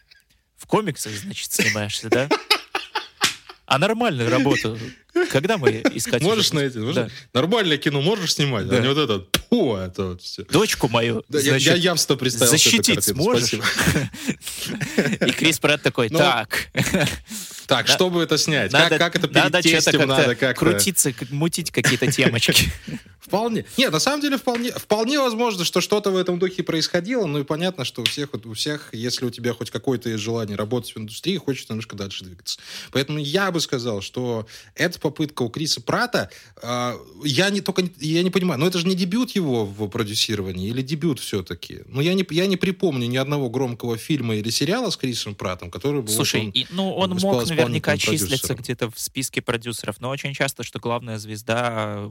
в 0.57 0.67
комиксах, 0.67 1.13
значит, 1.13 1.53
снимаешься, 1.53 2.09
да? 2.09 2.29
А 3.67 3.79
нормальную 3.79 4.29
работу 4.31 4.79
когда 5.31 5.57
мы 5.59 5.81
искать? 5.95 6.23
Можешь 6.23 6.51
будем? 6.51 6.63
найти? 6.65 6.79
Можешь- 6.81 6.95
Да. 6.97 7.09
Нормальное 7.33 7.79
кино 7.79 8.03
можешь 8.03 8.35
снимать, 8.35 8.67
Да. 8.69 8.77
а 8.77 8.81
не 8.81 8.89
вот 8.89 8.99
это, 8.99 9.21
пу, 9.49 9.77
это 9.77 10.05
вот 10.07 10.23
все. 10.23 10.45
Дочку 10.45 10.89
мою, 10.89 11.25
Да, 11.29 11.39
я- 11.39 11.51
значит, 11.53 11.69
я 11.69 11.75
явственно 11.77 12.19
представил 12.19 12.53
эту 12.53 12.63
защитить 12.63 12.95
картину, 12.97 13.23
сможешь? 13.23 13.47
спасибо. 13.49 13.65
И 15.27 15.31
Крис 15.33 15.59
Пратт 15.61 15.83
такой, 15.83 16.09
Ну, 16.11 16.19
так, 16.19 16.69
Так, 17.67 17.87
Да. 17.87 17.93
чтобы 17.93 18.23
это 18.23 18.37
снять? 18.39 18.73
надо, 18.73 18.91
как, 18.91 18.99
как 18.99 19.17
это 19.17 19.29
перед 19.29 19.45
надо 19.45 19.63
тестем 19.63 19.93
как-то 19.93 20.07
надо 20.07 20.35
как-то? 20.37 20.55
крутиться, 20.65 21.13
как- 21.13 21.31
мутить 21.31 21.71
какие-то 21.71 22.11
темочки. 22.13 22.71
Вполне. 23.21 23.65
Нет, 23.79 23.91
на 23.91 24.01
самом 24.01 24.21
деле 24.21 24.37
вполне, 24.37 24.71
вполне 24.71 25.19
возможно, 25.19 25.65
что 25.65 25.81
что-то 25.81 26.11
в 26.11 26.17
этом 26.19 26.39
духе 26.39 26.63
происходило. 26.63 27.25
Ну 27.25 27.39
и 27.41 27.43
понятно, 27.45 27.87
что 27.87 28.03
у 28.03 28.05
всех, 28.05 28.29
вот 28.35 28.45
у 28.45 28.53
всех, 28.53 28.91
если 28.93 29.25
у 29.25 29.31
тебя 29.31 29.55
хоть 29.55 29.71
какое-то 29.71 30.11
есть 30.11 30.23
желание 30.23 30.59
работать 30.59 30.95
в 30.95 30.99
индустрии, 30.99 31.39
хочется 31.39 31.73
немножко 31.73 31.97
дальше 31.97 32.23
двигаться. 32.25 32.61
Поэтому 32.93 33.19
я 33.19 33.51
бы 33.51 33.61
сказал, 33.61 34.03
что 34.03 34.47
эта 34.75 35.01
попытка 35.01 35.41
у 35.43 35.49
Криса 35.49 35.81
Прата, 35.81 36.29
э, 36.63 36.93
я 37.25 37.49
не 37.49 37.63
только 37.63 37.85
я 37.99 38.23
не 38.23 38.29
понимаю, 38.29 38.61
но 38.61 38.67
это 38.67 38.79
же 38.79 38.87
не 38.87 38.95
дебют 38.95 39.31
его 39.31 39.65
в 39.65 39.89
продюсировании 39.89 40.69
или 40.69 40.83
дебют 40.83 41.19
все-таки. 41.19 41.79
Ну 41.87 42.03
я 42.03 42.13
не 42.13 42.27
я 42.31 42.47
не 42.47 42.59
припомню 42.59 43.07
ни 43.09 43.17
одного 43.17 43.49
громкого 43.49 43.97
фильма 43.97 44.37
или 44.37 44.51
сериала 44.51 44.91
с 44.91 44.99
Крисом 44.99 45.35
Пратом, 45.35 45.71
который 45.71 46.03
бы 46.03 46.09
вот 46.09 46.15
Слушай, 46.15 46.43
он- 46.43 46.51
и- 46.51 46.67
ну 46.71 46.93
он 46.95 47.11
мог 47.23 47.47
наверняка 47.55 47.97
продюсером. 47.97 48.57
где-то 48.57 48.91
в 48.91 48.99
списке 48.99 49.43
продюсеров, 49.43 50.01
но 50.01 50.11
очень 50.11 50.35
часто, 50.35 50.63
что 50.63 50.79
главная 50.79 51.19
звезда 51.19 51.95
э, 51.97 52.11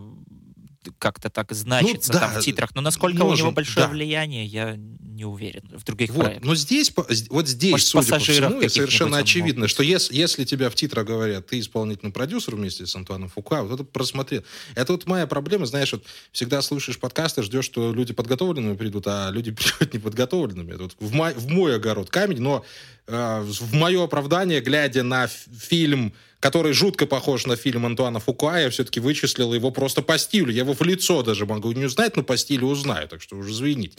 как-то 0.98 1.30
так 1.30 1.52
значится 1.52 2.14
Ну 2.14 2.20
да, 2.20 2.28
там 2.28 2.42
в 2.42 2.44
титрах. 2.44 2.76
Но 2.76 2.82
насколько 2.82 3.16
у 3.16 3.18
него 3.18 3.30
можем, 3.30 3.54
большое 3.54 3.88
да. 3.88 3.92
влияние, 3.92 4.46
я 4.46 4.76
не 4.78 5.26
уверен. 5.26 5.64
В 5.74 5.84
других 5.84 6.10
вот, 6.12 6.24
проектах. 6.24 6.46
Но 6.46 6.56
здесь, 6.56 6.94
вот 7.30 7.48
здесь, 7.48 7.72
Может, 7.72 7.88
судя 7.88 8.12
по 8.14 8.20
всему, 8.20 8.70
совершенно 8.70 9.18
очевидно, 9.18 9.68
что 9.68 9.84
если, 9.84 10.16
если 10.16 10.44
тебя 10.44 10.70
в 10.70 10.76
титрах 10.76 11.06
говорят, 11.06 11.48
ты 11.48 11.60
исполнительный 11.60 12.12
продюсер 12.12 12.56
вместе 12.56 12.86
с 12.86 12.96
Антуаном 12.96 13.30
Фука, 13.30 13.64
вот 13.64 13.80
это 13.80 13.84
просмотрел. 13.84 14.44
Это 14.76 14.94
вот 14.94 15.06
моя 15.06 15.28
проблема, 15.28 15.66
знаешь, 15.66 15.92
вот 15.94 16.04
всегда 16.32 16.62
слушаешь 16.62 17.00
подкасты, 17.00 17.44
ждешь, 17.44 17.66
что 17.66 17.94
люди 17.94 18.14
подготовленными 18.14 18.76
придут, 18.76 19.06
а 19.08 19.30
люди 19.32 19.52
приходят 19.56 19.94
неподготовленными. 19.94 20.74
Это 20.74 20.84
вот 20.84 20.96
в, 21.00 21.14
мой, 21.14 21.34
в 21.34 21.48
мой 21.48 21.76
огород 21.76 22.10
камень, 22.10 22.42
но 22.42 22.66
э, 23.08 23.42
в 23.42 23.74
мое 23.76 24.04
оправдание, 24.04 24.62
глядя 24.62 25.04
на 25.04 25.28
фильм 25.28 26.14
который 26.44 26.74
жутко 26.74 27.06
похож 27.06 27.46
на 27.46 27.56
фильм 27.56 27.86
Антуана 27.86 28.20
Фукуа, 28.20 28.60
я 28.60 28.70
все-таки 28.70 29.00
вычислил 29.00 29.54
его 29.54 29.72
просто 29.72 30.02
по 30.02 30.18
стилю. 30.18 30.52
Я 30.52 30.64
его 30.64 30.74
в 30.74 30.82
лицо 30.82 31.24
даже 31.24 31.46
могу 31.46 31.72
не 31.72 31.86
узнать, 31.86 32.18
но 32.18 32.24
по 32.24 32.36
стилю 32.36 32.68
узнаю, 32.68 33.08
так 33.08 33.22
что 33.22 33.38
уже 33.38 33.52
извините. 33.52 33.98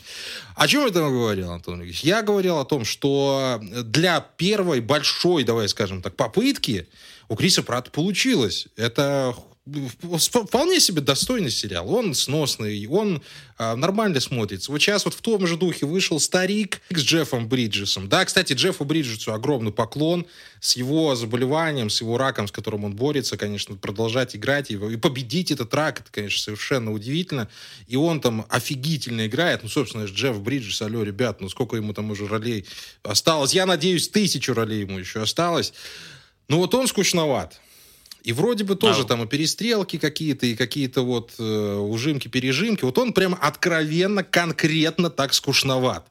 О 0.55 0.69
чем 0.69 0.85
я 0.85 0.93
там 0.93 1.11
говорил, 1.11 1.51
Антон 1.51 1.83
Ильич? 1.83 2.01
Я 2.01 2.21
говорил 2.21 2.59
о 2.59 2.67
том, 2.67 2.85
что 2.85 3.63
для 3.63 4.21
первой 4.21 4.81
большой, 4.81 5.45
давай 5.45 5.71
скажем 5.71 6.03
так, 6.03 6.17
попытки 6.17 6.87
у 7.31 7.35
Криса 7.35 7.63
Пратта 7.63 7.91
получилось. 7.91 8.69
Это 8.77 9.35
вполне 9.67 10.79
себе 10.79 11.01
достойный 11.01 11.51
сериал. 11.51 11.91
Он 11.91 12.15
сносный, 12.15 12.87
он 12.87 13.23
а, 13.57 13.77
нормально 13.77 14.21
смотрится. 14.21 14.71
Вот 14.71 14.83
сейчас 14.83 15.07
вот 15.07 15.15
в 15.15 15.23
том 15.23 15.47
же 15.47 15.57
духе 15.57 15.87
вышел 15.87 16.21
«Старик» 16.21 16.83
с 16.91 17.01
Джеффом 17.01 17.49
Бриджесом. 17.49 18.09
Да, 18.09 18.27
кстати, 18.27 18.53
Джеффу 18.53 18.85
Бриджесу 18.85 19.33
огромный 19.33 19.73
поклон 19.73 20.27
с 20.61 20.77
его 20.77 21.15
заболеванием, 21.15 21.89
с 21.89 22.03
его 22.03 22.19
раком, 22.19 22.47
с 22.47 22.53
которым 22.53 22.85
он 22.85 22.95
борется, 22.95 23.39
конечно, 23.39 23.75
продолжать 23.77 24.37
играть 24.37 24.69
его 24.69 24.91
и 24.91 24.97
победить 24.97 25.51
этот 25.51 25.73
рак, 25.73 26.01
это, 26.01 26.13
конечно, 26.13 26.43
совершенно 26.43 26.93
удивительно. 26.93 27.49
И 27.87 27.97
он 27.97 28.21
там 28.21 28.45
офигительно 28.51 29.27
играет. 29.27 29.63
Ну, 29.63 29.71
собственно, 29.71 30.05
Джефф 30.05 30.41
Бриджес, 30.41 30.83
алло, 30.83 31.03
ребят, 31.03 31.41
ну 31.41 31.49
сколько 31.49 31.77
ему 31.77 31.95
там 31.95 32.11
уже 32.11 32.27
ролей 32.27 32.67
осталось? 33.03 33.55
Я 33.55 33.65
надеюсь, 33.65 34.09
тысячу 34.09 34.53
ролей 34.53 34.81
ему 34.81 34.99
еще 34.99 35.23
осталось. 35.23 35.73
Ну 36.49 36.59
вот 36.59 36.75
он 36.75 36.87
скучноват. 36.87 37.59
И 38.25 38.33
вроде 38.33 38.65
бы 38.65 38.75
тоже 38.75 39.03
Да. 39.03 39.09
там 39.09 39.23
и 39.23 39.27
перестрелки 39.27 39.99
какие-то, 39.99 40.47
и 40.47 40.55
какие-то 40.57 41.03
вот 41.03 41.35
э, 41.39 41.77
ужимки-пережимки. 41.77 42.85
Вот 42.85 42.97
он 42.97 43.13
прям 43.13 43.39
откровенно, 43.39 44.25
конкретно 44.25 45.11
так 45.11 45.35
скучноват. 45.35 46.09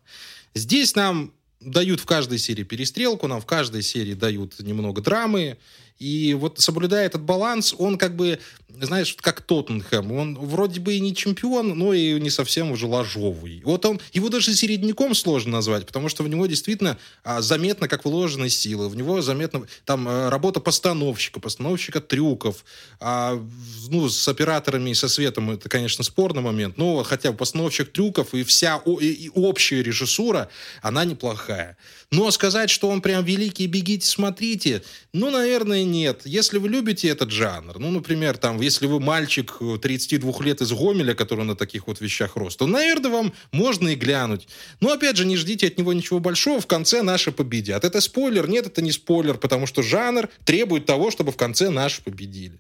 Здесь 0.54 0.96
нам 0.96 1.34
дают 1.60 2.00
в 2.00 2.06
каждой 2.06 2.38
серии 2.38 2.64
перестрелку, 2.64 3.28
нам 3.28 3.42
в 3.42 3.46
каждой 3.48 3.82
серии 3.82 4.14
дают 4.14 4.60
немного 4.60 5.02
драмы. 5.02 5.58
И 6.04 6.34
вот 6.34 6.60
соблюдая 6.60 7.06
этот 7.06 7.22
баланс, 7.22 7.74
он 7.78 7.98
как 7.98 8.18
бы, 8.18 8.38
знаешь, 8.68 9.16
как 9.22 9.40
Тоттенхэм. 9.40 10.12
Он 10.12 10.36
вроде 10.38 10.82
бы 10.82 10.96
и 10.96 11.00
не 11.00 11.16
чемпион, 11.16 11.80
но 11.80 11.94
и 11.94 12.20
не 12.20 12.30
совсем 12.30 12.72
уже 12.72 12.88
ложовый. 12.88 13.62
Вот 13.64 13.86
он, 13.86 14.02
его 14.12 14.28
даже 14.28 14.54
середняком 14.54 15.16
сложно 15.16 15.54
назвать, 15.54 15.86
потому 15.86 16.10
что 16.10 16.24
в 16.24 16.28
него 16.28 16.46
действительно 16.46 16.98
а, 17.24 17.42
заметно, 17.42 17.88
как 17.88 18.04
вложены 18.04 18.50
силы. 18.50 18.90
В 18.90 18.98
него 18.98 19.22
заметно 19.22 19.66
там 19.86 20.06
а, 20.10 20.30
работа 20.30 20.60
постановщика, 20.60 21.40
постановщика 21.40 22.02
трюков. 22.02 22.66
А, 23.00 23.42
ну, 23.88 24.10
с 24.10 24.28
операторами 24.28 24.90
и 24.90 24.96
со 24.96 25.08
светом 25.08 25.52
это, 25.52 25.70
конечно, 25.70 26.04
спорный 26.04 26.42
момент. 26.42 26.78
Но 26.78 27.02
хотя 27.04 27.32
бы 27.32 27.38
постановщик 27.38 27.94
трюков 27.94 28.34
и 28.34 28.44
вся 28.44 28.82
и- 29.00 29.06
и 29.06 29.30
общая 29.34 29.82
режиссура, 29.82 30.50
она 30.82 31.06
неплохая. 31.06 31.78
Но 32.12 32.30
сказать, 32.30 32.70
что 32.70 32.90
он 32.90 33.02
прям 33.02 33.24
великий, 33.24 33.68
бегите, 33.68 34.06
смотрите, 34.08 34.84
ну, 35.14 35.32
наверное, 35.32 35.84
нет. 35.94 36.22
Если 36.26 36.58
вы 36.58 36.68
любите 36.68 37.08
этот 37.08 37.32
жанр, 37.32 37.80
ну, 37.80 37.92
например, 37.92 38.38
там, 38.38 38.60
если 38.60 38.88
вы 38.88 39.00
мальчик 39.00 39.56
э, 39.62 39.78
32 39.82 40.44
лет 40.44 40.62
из 40.62 40.72
Гомеля, 40.74 41.14
который 41.14 41.46
на 41.46 41.56
таких 41.56 41.88
вот 41.88 42.02
вещах 42.02 42.36
рос, 42.36 42.56
то, 42.56 42.66
наверное, 42.68 43.12
вам 43.12 43.34
можно 43.52 43.90
и 43.90 43.96
глянуть. 43.96 44.48
Но, 44.82 44.92
опять 44.92 45.16
же, 45.18 45.26
не 45.26 45.38
ждите 45.38 45.68
от 45.68 45.78
него 45.78 45.94
ничего 45.94 46.20
большого, 46.20 46.60
в 46.60 46.68
конце 46.68 47.04
наши 47.04 47.32
победят. 47.32 47.86
Это 47.86 48.02
спойлер? 48.02 48.50
Нет, 48.50 48.68
это 48.68 48.82
не 48.82 48.92
спойлер, 48.92 49.36
потому 49.38 49.68
что 49.68 49.84
жанр 49.84 50.30
требует 50.44 50.86
того, 50.86 51.12
чтобы 51.12 51.32
в 51.32 51.38
конце 51.38 51.70
наши 51.70 52.02
победили. 52.02 52.60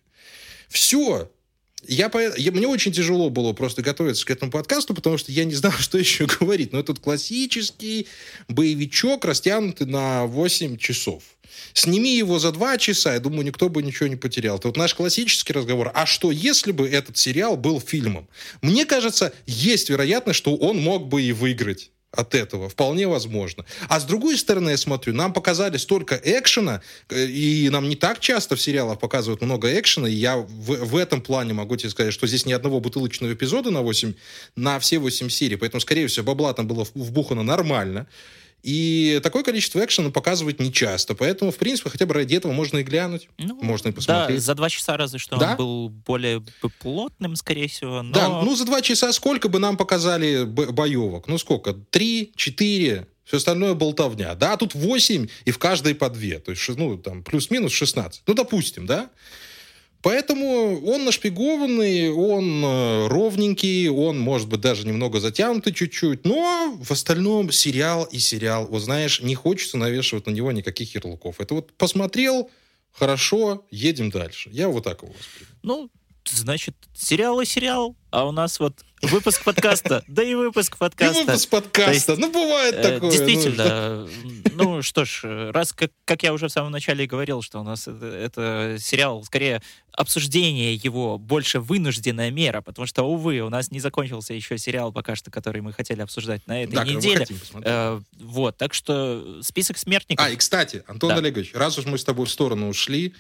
Все. 0.69 1.30
Я, 1.88 2.10
по- 2.10 2.38
я- 2.38 2.52
мне 2.52 2.67
очень 2.67 2.91
тяжело 2.91 3.30
было 3.30 3.54
просто 3.54 3.82
готовиться 3.82 4.26
к 4.26 4.32
этому 4.32 4.52
подкасту, 4.52 4.93
потому 4.93 5.17
что 5.17 5.32
я 5.32 5.43
не 5.46 5.54
знал, 5.54 5.72
что 5.80 5.98
еще 5.98 6.26
говорить. 6.26 6.74
Но 6.74 6.80
этот 6.80 7.00
классический 7.00 8.08
боевичок, 8.48 9.26
растянутый 9.26 9.88
на 9.88 10.26
8 10.26 10.78
часов. 10.78 11.24
Сними 11.74 12.17
его 12.17 12.39
за 12.39 12.52
2 12.52 12.78
часа, 12.78 13.13
я 13.13 13.19
думаю, 13.19 13.46
никто 13.46 13.69
бы 13.69 13.84
ничего 13.84 14.08
не 14.08 14.15
потерял. 14.15 14.58
Это 14.58 14.67
вот 14.69 14.78
наш 14.78 14.93
классический 14.96 15.54
разговор. 15.54 15.91
А 15.93 16.06
что, 16.06 16.32
если 16.32 16.72
бы 16.72 16.88
этот 16.88 17.17
сериал 17.17 17.58
был 17.58 17.80
фильмом? 17.80 18.28
Мне 18.62 18.86
кажется, 18.86 19.34
есть 19.46 19.89
вероятность, 19.89 20.38
что 20.38 20.56
он 20.56 20.78
мог 20.78 21.08
бы 21.08 21.22
и 21.22 21.32
выиграть 21.32 21.91
от 22.15 22.36
этого. 22.36 22.69
Вполне 22.69 23.08
возможно. 23.08 23.65
А 23.89 23.99
с 23.99 24.06
другой 24.06 24.38
стороны, 24.38 24.69
я 24.69 24.78
смотрю, 24.78 25.13
нам 25.13 25.34
показали 25.34 25.78
столько 25.78 26.19
экшена, 26.23 26.82
э, 27.10 27.26
и 27.26 27.69
нам 27.69 27.89
не 27.89 27.95
так 27.95 28.19
часто 28.19 28.56
в 28.56 28.62
сериалах 28.62 28.99
показывают 28.99 29.41
много 29.41 29.67
экшена, 29.80 30.08
и 30.08 30.13
я 30.13 30.38
в, 30.38 30.86
в 30.86 30.95
этом 30.95 31.21
плане 31.21 31.54
могу 31.54 31.76
тебе 31.76 31.89
сказать, 31.89 32.13
что 32.13 32.28
здесь 32.28 32.45
ни 32.45 32.54
одного 32.54 32.80
бутылочного 32.80 33.34
эпизода 33.34 33.71
на, 33.71 33.82
8, 33.82 34.13
на 34.56 34.80
все 34.80 34.99
8 34.99 35.30
серий, 35.30 35.56
поэтому, 35.56 35.82
скорее 35.82 36.08
всего, 36.08 36.26
бабла 36.26 36.54
там 36.54 36.67
было 36.67 36.86
вбухано 36.93 37.43
нормально. 37.43 38.08
И 38.63 39.19
такое 39.21 39.43
количество 39.43 39.84
экшена 39.84 40.10
показывать 40.10 40.60
не 40.62 40.71
часто. 40.71 41.15
Поэтому, 41.15 41.52
в 41.52 41.58
принципе, 41.58 41.89
хотя 41.89 42.06
бы 42.06 42.13
ради 42.13 42.36
этого 42.36 42.54
можно 42.54 42.78
и 42.78 42.84
глянуть. 42.84 43.28
Ну, 43.38 43.62
Можно 43.62 43.89
и 43.89 43.91
Да, 43.91 43.95
посмотреть. 43.97 44.41
за 44.41 44.56
два 44.56 44.69
часа 44.69 44.95
разве 44.95 45.19
что 45.19 45.36
Да? 45.38 45.52
он 45.52 45.58
был 45.58 45.89
более 45.89 46.41
плотным, 46.80 47.36
скорее 47.36 47.67
всего. 47.67 48.02
Но... 48.02 48.13
Да, 48.13 48.41
ну 48.41 48.56
за 48.56 48.65
два 48.65 48.82
часа 48.82 49.12
сколько 49.12 49.49
бы 49.49 49.60
нам 49.60 49.76
показали 49.76 50.45
боевок? 50.45 51.28
Ну 51.28 51.38
сколько? 51.38 51.73
Три, 51.73 52.32
четыре, 52.38 53.08
все 53.26 53.38
остальное 53.38 53.73
болтовня. 53.73 54.34
Да, 54.36 54.56
тут 54.56 54.73
восемь 54.76 55.28
и 55.43 55.52
в 55.52 55.58
каждой 55.60 55.93
по 55.93 56.10
две. 56.10 56.39
То 56.39 56.52
есть, 56.52 56.65
ну, 56.69 56.97
там, 56.97 57.21
плюс-минус 57.23 57.73
16. 57.73 58.23
Ну, 58.28 58.34
допустим, 58.34 58.86
да? 58.86 59.10
Поэтому 60.04 60.86
он 60.86 61.06
нашпигованный, 61.06 62.12
он 62.12 62.62
э, 62.62 63.08
ровненький, 63.08 63.88
он, 63.88 64.20
может 64.20 64.50
быть, 64.50 64.60
даже 64.60 64.86
немного 64.86 65.22
затянутый 65.22 65.74
чуть-чуть, 65.74 66.26
но 66.26 66.78
в 66.78 66.92
остальном 66.92 67.52
сериал 67.54 68.04
и 68.04 68.20
сериал. 68.20 68.68
Вот 68.68 68.82
знаешь, 68.82 69.22
не 69.22 69.34
хочется 69.34 69.78
навешивать 69.78 70.26
на 70.26 70.32
него 70.32 70.52
никаких 70.52 70.94
ярлыков. 70.94 71.39
Это 71.39 71.54
вот 71.56 71.72
посмотрел, 71.78 72.52
хорошо, 72.92 73.66
едем 73.72 74.10
дальше. 74.10 74.50
Я 74.52 74.68
вот 74.68 74.84
так 74.84 75.04
его 75.04 75.13
воспринимаю. 75.13 75.60
Ну, 75.63 75.89
значит, 76.30 76.76
сериал 76.94 77.40
и 77.42 77.46
сериал, 77.46 77.96
а 78.12 78.26
у 78.28 78.32
нас 78.32 78.60
вот 78.60 78.74
выпуск 79.02 79.44
подкаста, 79.44 80.04
да 80.08 80.24
и 80.24 80.34
выпуск 80.34 80.76
И 80.76 80.78
подкаста. 80.78 81.20
выпуск 81.26 81.50
подкаста. 81.50 82.16
То 82.16 82.22
ну, 82.22 82.32
бывает 82.32 82.76
Э, 82.76 82.82
такое. 82.84 83.00
ну, 83.02 83.12
Действительно. 83.12 84.08
Ну 84.54 84.82
что 84.82 85.04
ж, 85.04 85.22
э, 85.24 85.52
раз, 85.52 85.74
как, 85.74 85.92
как 86.06 86.24
я 86.24 86.32
уже 86.34 86.48
в 86.48 86.52
самом 86.52 86.72
начале 86.72 87.04
и 87.04 87.08
говорил, 87.08 87.42
что 87.42 87.60
у 87.60 87.64
нас 87.64 87.88
это, 87.88 88.06
это 88.06 88.78
сериал, 88.80 89.24
скорее, 89.24 89.62
обсуждение 89.92 90.76
его 90.76 91.18
больше 91.18 91.60
вынужденная 91.60 92.32
мера, 92.32 92.62
потому 92.62 92.86
что, 92.86 93.04
увы, 93.04 93.40
у 93.40 93.50
нас 93.50 93.72
не 93.72 93.80
закончился 93.80 94.34
еще 94.34 94.58
сериал 94.58 94.92
пока 94.94 95.16
что, 95.16 95.32
который 95.32 95.62
мы 95.62 95.74
хотели 95.74 96.02
обсуждать 96.02 96.46
на 96.48 96.64
этой 96.64 96.74
Да, 96.74 96.84
неделе. 96.86 97.26
Э, 97.64 98.00
вот, 98.20 98.58
так 98.58 98.74
что 98.74 99.40
список 99.42 99.78
смертников. 99.78 100.26
А, 100.26 100.30
и 100.30 100.36
кстати, 100.36 100.84
Антон 100.88 101.10
Да. 101.10 101.16
Олегович, 101.18 101.52
раз 101.54 101.78
уж 101.78 101.86
мы 101.86 101.98
с 101.98 102.04
тобой 102.04 102.26
в 102.26 102.30
сторону 102.30 102.70
ушли, 102.70 103.14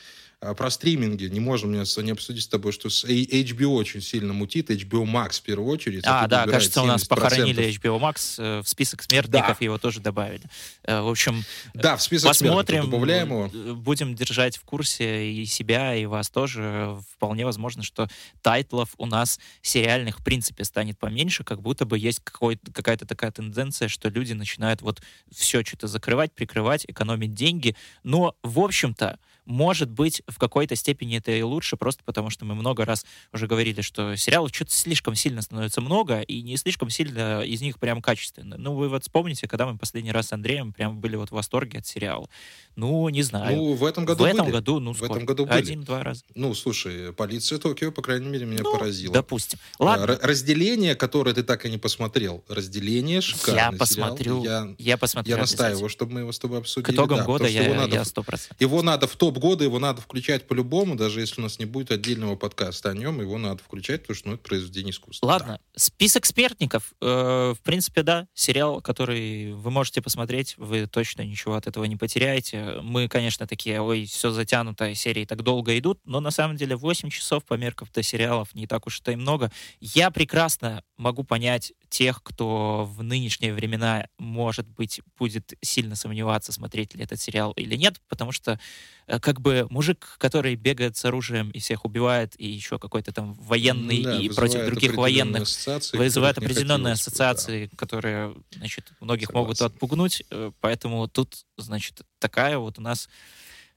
про 0.57 0.69
стриминги 0.69 1.25
не 1.25 1.39
можем 1.39 1.71
не, 1.71 2.11
обсудить 2.11 2.43
с 2.43 2.47
тобой, 2.47 2.71
что 2.71 2.89
с 2.89 3.05
HBO 3.05 3.75
очень 3.75 4.01
сильно 4.01 4.33
мутит, 4.33 4.69
HBO 4.69 5.05
Max 5.05 5.39
в 5.39 5.41
первую 5.43 5.69
очередь. 5.69 6.03
А, 6.05 6.21
оттуда 6.21 6.45
да, 6.45 6.51
кажется, 6.51 6.81
у 6.81 6.85
нас 6.85 7.03
70%. 7.03 7.07
похоронили 7.07 7.69
HBO 7.79 7.99
Max 7.99 8.35
э, 8.37 8.61
в 8.61 8.67
список 8.67 9.03
смертников, 9.03 9.57
Да. 9.59 9.65
его 9.65 9.77
тоже 9.77 9.99
добавили. 9.99 10.43
Э, 10.83 11.01
В 11.01 11.07
общем, 11.09 11.43
Да, 11.73 11.95
в 11.95 12.01
список 12.01 12.29
посмотрим, 12.29 12.83
добавляем 12.89 13.27
его. 13.27 13.49
э, 13.53 13.73
будем 13.73 14.15
держать 14.15 14.57
в 14.57 14.63
курсе 14.63 15.31
и 15.31 15.45
себя, 15.45 15.95
и 15.95 16.05
вас 16.05 16.29
тоже. 16.29 16.97
Вполне 17.15 17.45
возможно, 17.45 17.83
что 17.83 18.07
тайтлов 18.41 18.89
у 18.97 19.05
нас 19.05 19.39
сериальных 19.61 20.19
в 20.19 20.23
принципе 20.23 20.63
станет 20.63 20.99
поменьше, 20.99 21.43
как 21.43 21.61
будто 21.61 21.85
бы 21.85 21.97
есть 21.97 22.21
какая-то 22.21 23.05
такая 23.05 23.31
тенденция, 23.31 23.87
что 23.87 24.09
люди 24.09 24.33
начинают 24.33 24.81
вот 24.81 25.01
все 25.33 25.63
что-то 25.63 25.87
закрывать, 25.87 26.33
прикрывать, 26.33 26.85
экономить 26.87 27.33
деньги. 27.33 27.75
Но, 28.03 28.35
в 28.43 28.59
общем-то, 28.59 29.19
может 29.45 29.89
быть, 29.89 30.21
в 30.27 30.37
какой-то 30.39 30.75
степени 30.75 31.17
это 31.17 31.31
и 31.31 31.41
лучше, 31.41 31.75
просто 31.77 32.03
потому 32.05 32.29
что 32.29 32.45
мы 32.45 32.55
много 32.55 32.85
раз 32.85 33.05
уже 33.33 33.47
говорили, 33.47 33.81
что 33.81 34.15
сериалов 34.15 34.51
что-то 34.53 34.71
слишком 34.71 35.15
сильно 35.15 35.41
становится 35.41 35.81
много, 35.81 36.21
и 36.21 36.41
не 36.41 36.57
слишком 36.57 36.89
сильно 36.89 37.41
из 37.41 37.61
них 37.61 37.79
прям 37.79 38.01
качественно. 38.01 38.57
Ну, 38.57 38.73
вы 38.75 38.89
вот 38.89 39.03
вспомните, 39.03 39.47
когда 39.47 39.65
мы 39.65 39.77
последний 39.77 40.11
раз 40.11 40.27
с 40.27 40.33
Андреем 40.33 40.73
прям 40.73 40.99
были 40.99 41.15
вот 41.15 41.29
в 41.29 41.33
восторге 41.33 41.79
от 41.79 41.85
сериала. 41.87 42.29
Ну, 42.75 43.07
не 43.09 43.21
знаю. 43.23 43.55
Ну, 43.57 43.73
в 43.73 43.85
этом 43.85 44.05
году 44.05 44.23
в 44.23 44.27
этом 44.27 44.45
были. 44.45 44.53
году, 44.53 44.79
ну, 44.79 44.93
В 44.93 44.97
сколько? 44.97 45.13
этом 45.13 45.25
году 45.25 45.45
были. 45.45 45.57
Один-два 45.57 46.03
раза. 46.03 46.23
Ну, 46.35 46.53
слушай, 46.55 47.13
полиция 47.13 47.59
Токио, 47.59 47.91
по 47.91 48.01
крайней 48.01 48.27
мере, 48.27 48.45
меня 48.45 48.61
Ну, 48.63 48.71
поразила. 48.77 49.13
Допустим. 49.13 49.59
Ладно, 49.79 50.03
р- 50.13 50.19
Разделение, 50.21 50.95
которое 50.95 51.33
ты 51.33 51.43
так 51.43 51.65
и 51.65 51.69
не 51.69 51.77
посмотрел. 51.77 52.43
Разделение 52.47 53.21
шикарный 53.21 53.55
я 53.59 53.65
сериал. 53.67 53.77
посмотрю. 53.79 54.43
Я, 54.43 54.75
Я 54.77 54.97
посмотрю. 54.97 55.31
я 55.35 55.37
настаиваю, 55.37 55.89
чтобы 55.89 56.13
мы 56.13 56.19
его 56.21 56.31
с 56.31 56.39
тобой 56.39 56.59
обсудили. 56.59 56.91
К 56.91 56.93
итогам 56.95 57.19
да, 57.19 57.23
года 57.25 57.47
я, 57.47 57.63
его 57.63 57.75
надо 57.75 57.95
я 57.95 58.03
в- 58.03 58.07
100%. 58.07 58.55
Его 58.59 58.81
надо 58.81 59.07
в 59.07 59.15
топ 59.15 59.32
года, 59.39 59.63
его 59.63 59.79
надо 59.79 60.01
включать 60.01 60.47
по-любому, 60.47 60.95
даже 60.95 61.19
если 61.19 61.41
у 61.41 61.43
нас 61.43 61.59
не 61.59 61.65
будет 61.65 61.91
отдельного 61.91 62.35
подкаста 62.35 62.89
о 62.89 62.93
нем, 62.93 63.21
его 63.21 63.37
надо 63.37 63.63
включать, 63.63 64.01
потому 64.01 64.15
что 64.15 64.27
ну, 64.29 64.35
это 64.35 64.43
произведение 64.43 64.91
искусства. 64.91 65.27
Ладно, 65.27 65.59
да. 65.59 65.79
список 65.79 66.25
смертников. 66.25 66.93
Э, 67.01 67.53
в 67.57 67.61
принципе, 67.61 68.03
да, 68.03 68.27
сериал, 68.33 68.81
который 68.81 69.53
вы 69.53 69.71
можете 69.71 70.01
посмотреть, 70.01 70.55
вы 70.57 70.87
точно 70.87 71.21
ничего 71.23 71.55
от 71.55 71.67
этого 71.67 71.85
не 71.85 71.95
потеряете. 71.95 72.79
Мы, 72.81 73.07
конечно, 73.07 73.47
такие, 73.47 73.81
ой, 73.81 74.05
все 74.05 74.31
затянуто, 74.31 74.93
серии 74.95 75.25
так 75.25 75.43
долго 75.43 75.77
идут, 75.77 75.99
но 76.05 76.19
на 76.19 76.31
самом 76.31 76.57
деле 76.57 76.75
8 76.75 77.09
часов 77.09 77.43
по 77.45 77.55
меркам 77.55 77.87
до 77.93 78.03
сериалов 78.03 78.53
не 78.53 78.67
так 78.67 78.87
уж 78.87 78.99
это 78.99 79.11
и 79.11 79.15
много. 79.15 79.51
Я 79.79 80.11
прекрасно 80.11 80.83
могу 80.97 81.23
понять 81.23 81.73
тех, 81.89 82.23
кто 82.23 82.85
в 82.85 83.03
нынешние 83.03 83.53
времена, 83.53 84.07
может 84.17 84.67
быть, 84.67 85.01
будет 85.17 85.53
сильно 85.61 85.95
сомневаться, 85.95 86.51
смотреть 86.51 86.95
ли 86.95 87.03
этот 87.03 87.21
сериал 87.21 87.51
или 87.51 87.75
нет, 87.75 88.01
потому 88.07 88.31
что 88.31 88.59
э, 89.07 89.19
как 89.23 89.39
бы 89.39 89.65
мужик, 89.69 90.15
который 90.17 90.55
бегает 90.55 90.97
с 90.97 91.05
оружием 91.05 91.49
и 91.51 91.59
всех 91.59 91.85
убивает, 91.85 92.33
и 92.37 92.45
еще 92.45 92.77
какой-то 92.77 93.13
там 93.13 93.33
военный 93.35 94.03
да, 94.03 94.17
и 94.19 94.27
против 94.27 94.65
других 94.65 94.95
военных, 94.95 95.47
вызывает 95.93 96.37
определенные 96.37 96.93
ассоциации, 96.93 97.67
да. 97.71 97.77
которые, 97.77 98.35
значит, 98.51 98.91
многих 98.99 99.27
Согласен. 99.27 99.43
могут 99.45 99.61
отпугнуть, 99.61 100.23
э, 100.29 100.51
поэтому 100.59 101.07
тут, 101.07 101.45
значит, 101.57 102.01
такая 102.19 102.57
вот 102.57 102.77
у 102.79 102.81
нас 102.81 103.07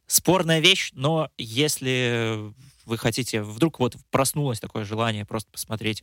спорная 0.08 0.58
вещь, 0.58 0.90
но 0.94 1.30
если 1.38 2.52
вы 2.84 2.98
хотите, 2.98 3.42
вдруг 3.42 3.78
вот 3.78 3.96
проснулось 4.10 4.58
такое 4.58 4.84
желание 4.84 5.24
просто 5.24 5.48
посмотреть 5.52 6.02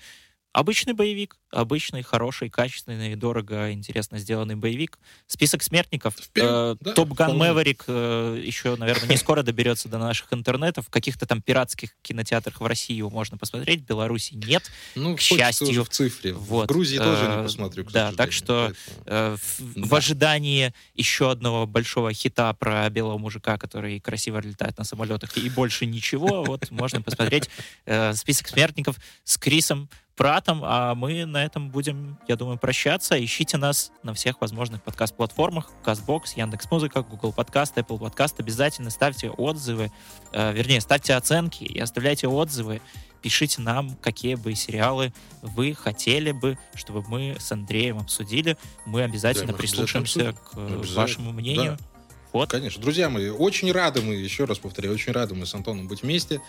Обычный 0.54 0.94
боевик, 0.94 1.36
обычный, 1.52 2.04
хороший, 2.04 2.50
качественный, 2.50 3.16
дорого, 3.16 3.72
интересно 3.72 4.20
сделанный 4.20 4.56
боевик. 4.56 5.00
Список 5.28 5.64
смертников. 5.64 6.16
Э, 6.36 6.76
Топ 6.96 7.10
Ган 7.10 7.38
Мэверик 7.38 7.84
еще, 7.88 8.76
наверное, 8.76 9.10
не 9.10 9.18
скоро 9.18 9.44
доберется 9.44 9.90
до 9.90 9.98
наших 9.98 10.32
интернетов. 10.32 10.88
В 10.88 10.90
каких-то 10.90 11.26
там 11.26 11.42
пиратских 11.42 11.96
кинотеатрах 12.02 12.62
в 12.62 12.66
России 12.66 12.96
его 12.96 13.10
можно 13.10 13.38
посмотреть, 13.38 13.82
в 13.82 13.86
Беларуси 13.86 14.36
нет, 14.36 14.64
ну, 14.96 15.16
к 15.16 15.22
счастью. 15.22 15.84
в 15.84 15.90
цифре. 15.90 16.34
Вот. 16.34 16.66
В 16.66 16.68
Грузии 16.68 17.00
э, 17.00 17.04
тоже 17.04 17.38
не 17.38 17.44
посмотрю, 17.44 17.84
Да, 17.86 18.12
так 18.12 18.32
что 18.32 18.74
э, 19.06 19.38
в 19.60 19.96
ожидании 19.96 20.74
еще 20.94 21.32
одного 21.32 21.66
большого 21.66 22.14
хита 22.14 22.54
про 22.54 22.90
белого 22.90 23.18
мужика, 23.18 23.58
который 23.58 24.00
красиво 24.00 24.40
летает 24.40 24.78
на 24.78 24.84
самолетах, 24.84 25.38
и 25.38 25.50
больше 25.50 25.86
ничего, 25.86 26.44
вот 26.44 26.70
можно 26.72 27.02
посмотреть 27.02 27.50
э, 27.86 28.14
список 28.14 28.48
смертников 28.48 28.98
с 29.24 29.38
Крисом 29.38 29.90
Пратом, 30.16 30.62
а 30.64 30.94
мы 30.94 31.26
на 31.26 31.44
этом 31.44 31.70
будем, 31.70 32.20
я 32.28 32.36
думаю, 32.36 32.60
прощаться. 32.60 33.24
Ищите 33.24 33.58
нас 33.58 33.92
на 34.04 34.14
всех 34.14 34.42
возможных 34.42 34.84
подкаст-платформах, 34.84 35.72
CastBox, 35.84 36.34
Яндекс.Музыка, 36.36 37.02
Google 37.02 37.34
Подкаст, 37.34 37.76
Apple 37.78 37.98
Подкаст. 37.98 38.40
Обязательно 38.40 38.92
ставьте 38.92 39.32
отзывы, 39.32 39.92
э, 40.32 40.54
вернее, 40.54 40.82
ставьте 40.82 41.16
оценки 41.16 41.64
и 41.64 41.80
оставляйте 41.80 42.28
отзывы. 42.28 42.80
Пишите 43.24 43.62
нам, 43.62 43.96
какие 44.02 44.36
бы 44.36 44.54
сериалы 44.54 45.14
вы 45.42 45.74
хотели 45.74 46.32
бы, 46.32 46.60
чтобы 46.76 47.02
мы 47.08 47.38
с 47.40 47.52
Андреем 47.52 47.98
обсудили. 47.98 48.58
Мы 48.86 49.02
обязательно 49.04 49.54
да, 49.54 49.58
прислушаемся 49.58 50.34
к 50.34 50.54
вашему 50.56 51.32
мнению. 51.32 51.78
Да. 51.80 51.93
Вот. 52.34 52.50
Конечно. 52.50 52.82
Друзья 52.82 53.10
мои, 53.10 53.30
очень 53.30 53.72
рады 53.72 54.02
мы, 54.02 54.16
еще 54.16 54.46
раз 54.46 54.58
повторяю, 54.58 54.96
очень 54.96 55.14
рады 55.14 55.36
мы 55.36 55.46
с 55.46 55.54
Антоном 55.54 55.88
быть 55.88 56.02
вместе. 56.02 56.42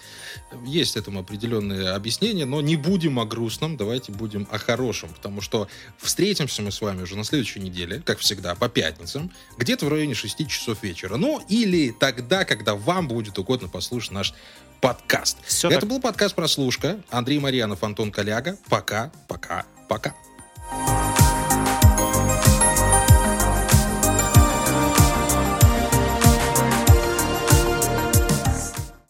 Есть 0.64 0.96
этому 0.96 1.20
определенные 1.20 1.90
объяснения, 1.90 2.46
но 2.46 2.62
не 2.62 2.76
будем 2.76 3.20
о 3.20 3.26
грустном, 3.26 3.76
давайте 3.76 4.10
будем 4.10 4.48
о 4.50 4.58
хорошем, 4.58 5.10
потому 5.10 5.42
что 5.42 5.68
встретимся 5.98 6.62
мы 6.62 6.72
с 6.72 6.80
вами 6.80 7.02
уже 7.02 7.16
на 7.16 7.24
следующей 7.24 7.60
неделе, 7.60 8.02
как 8.04 8.18
всегда, 8.18 8.54
по 8.54 8.68
пятницам, 8.68 9.30
где-то 9.58 9.84
в 9.84 9.88
районе 9.90 10.14
6 10.14 10.48
часов 10.48 10.82
вечера. 10.82 11.16
Ну, 11.16 11.42
или 11.48 11.90
тогда, 11.90 12.44
когда 12.44 12.74
вам 12.74 13.06
будет 13.06 13.38
угодно 13.38 13.68
послушать 13.68 14.12
наш 14.12 14.34
подкаст. 14.80 15.38
Все 15.44 15.68
Это 15.68 15.80
так. 15.80 15.90
был 15.90 16.00
подкаст 16.00 16.34
«Прослушка». 16.34 17.00
Андрей 17.10 17.38
Марьянов, 17.38 17.82
Антон 17.84 18.10
Коляга. 18.10 18.58
Пока, 18.68 19.12
пока, 19.28 19.66
пока. 19.88 20.14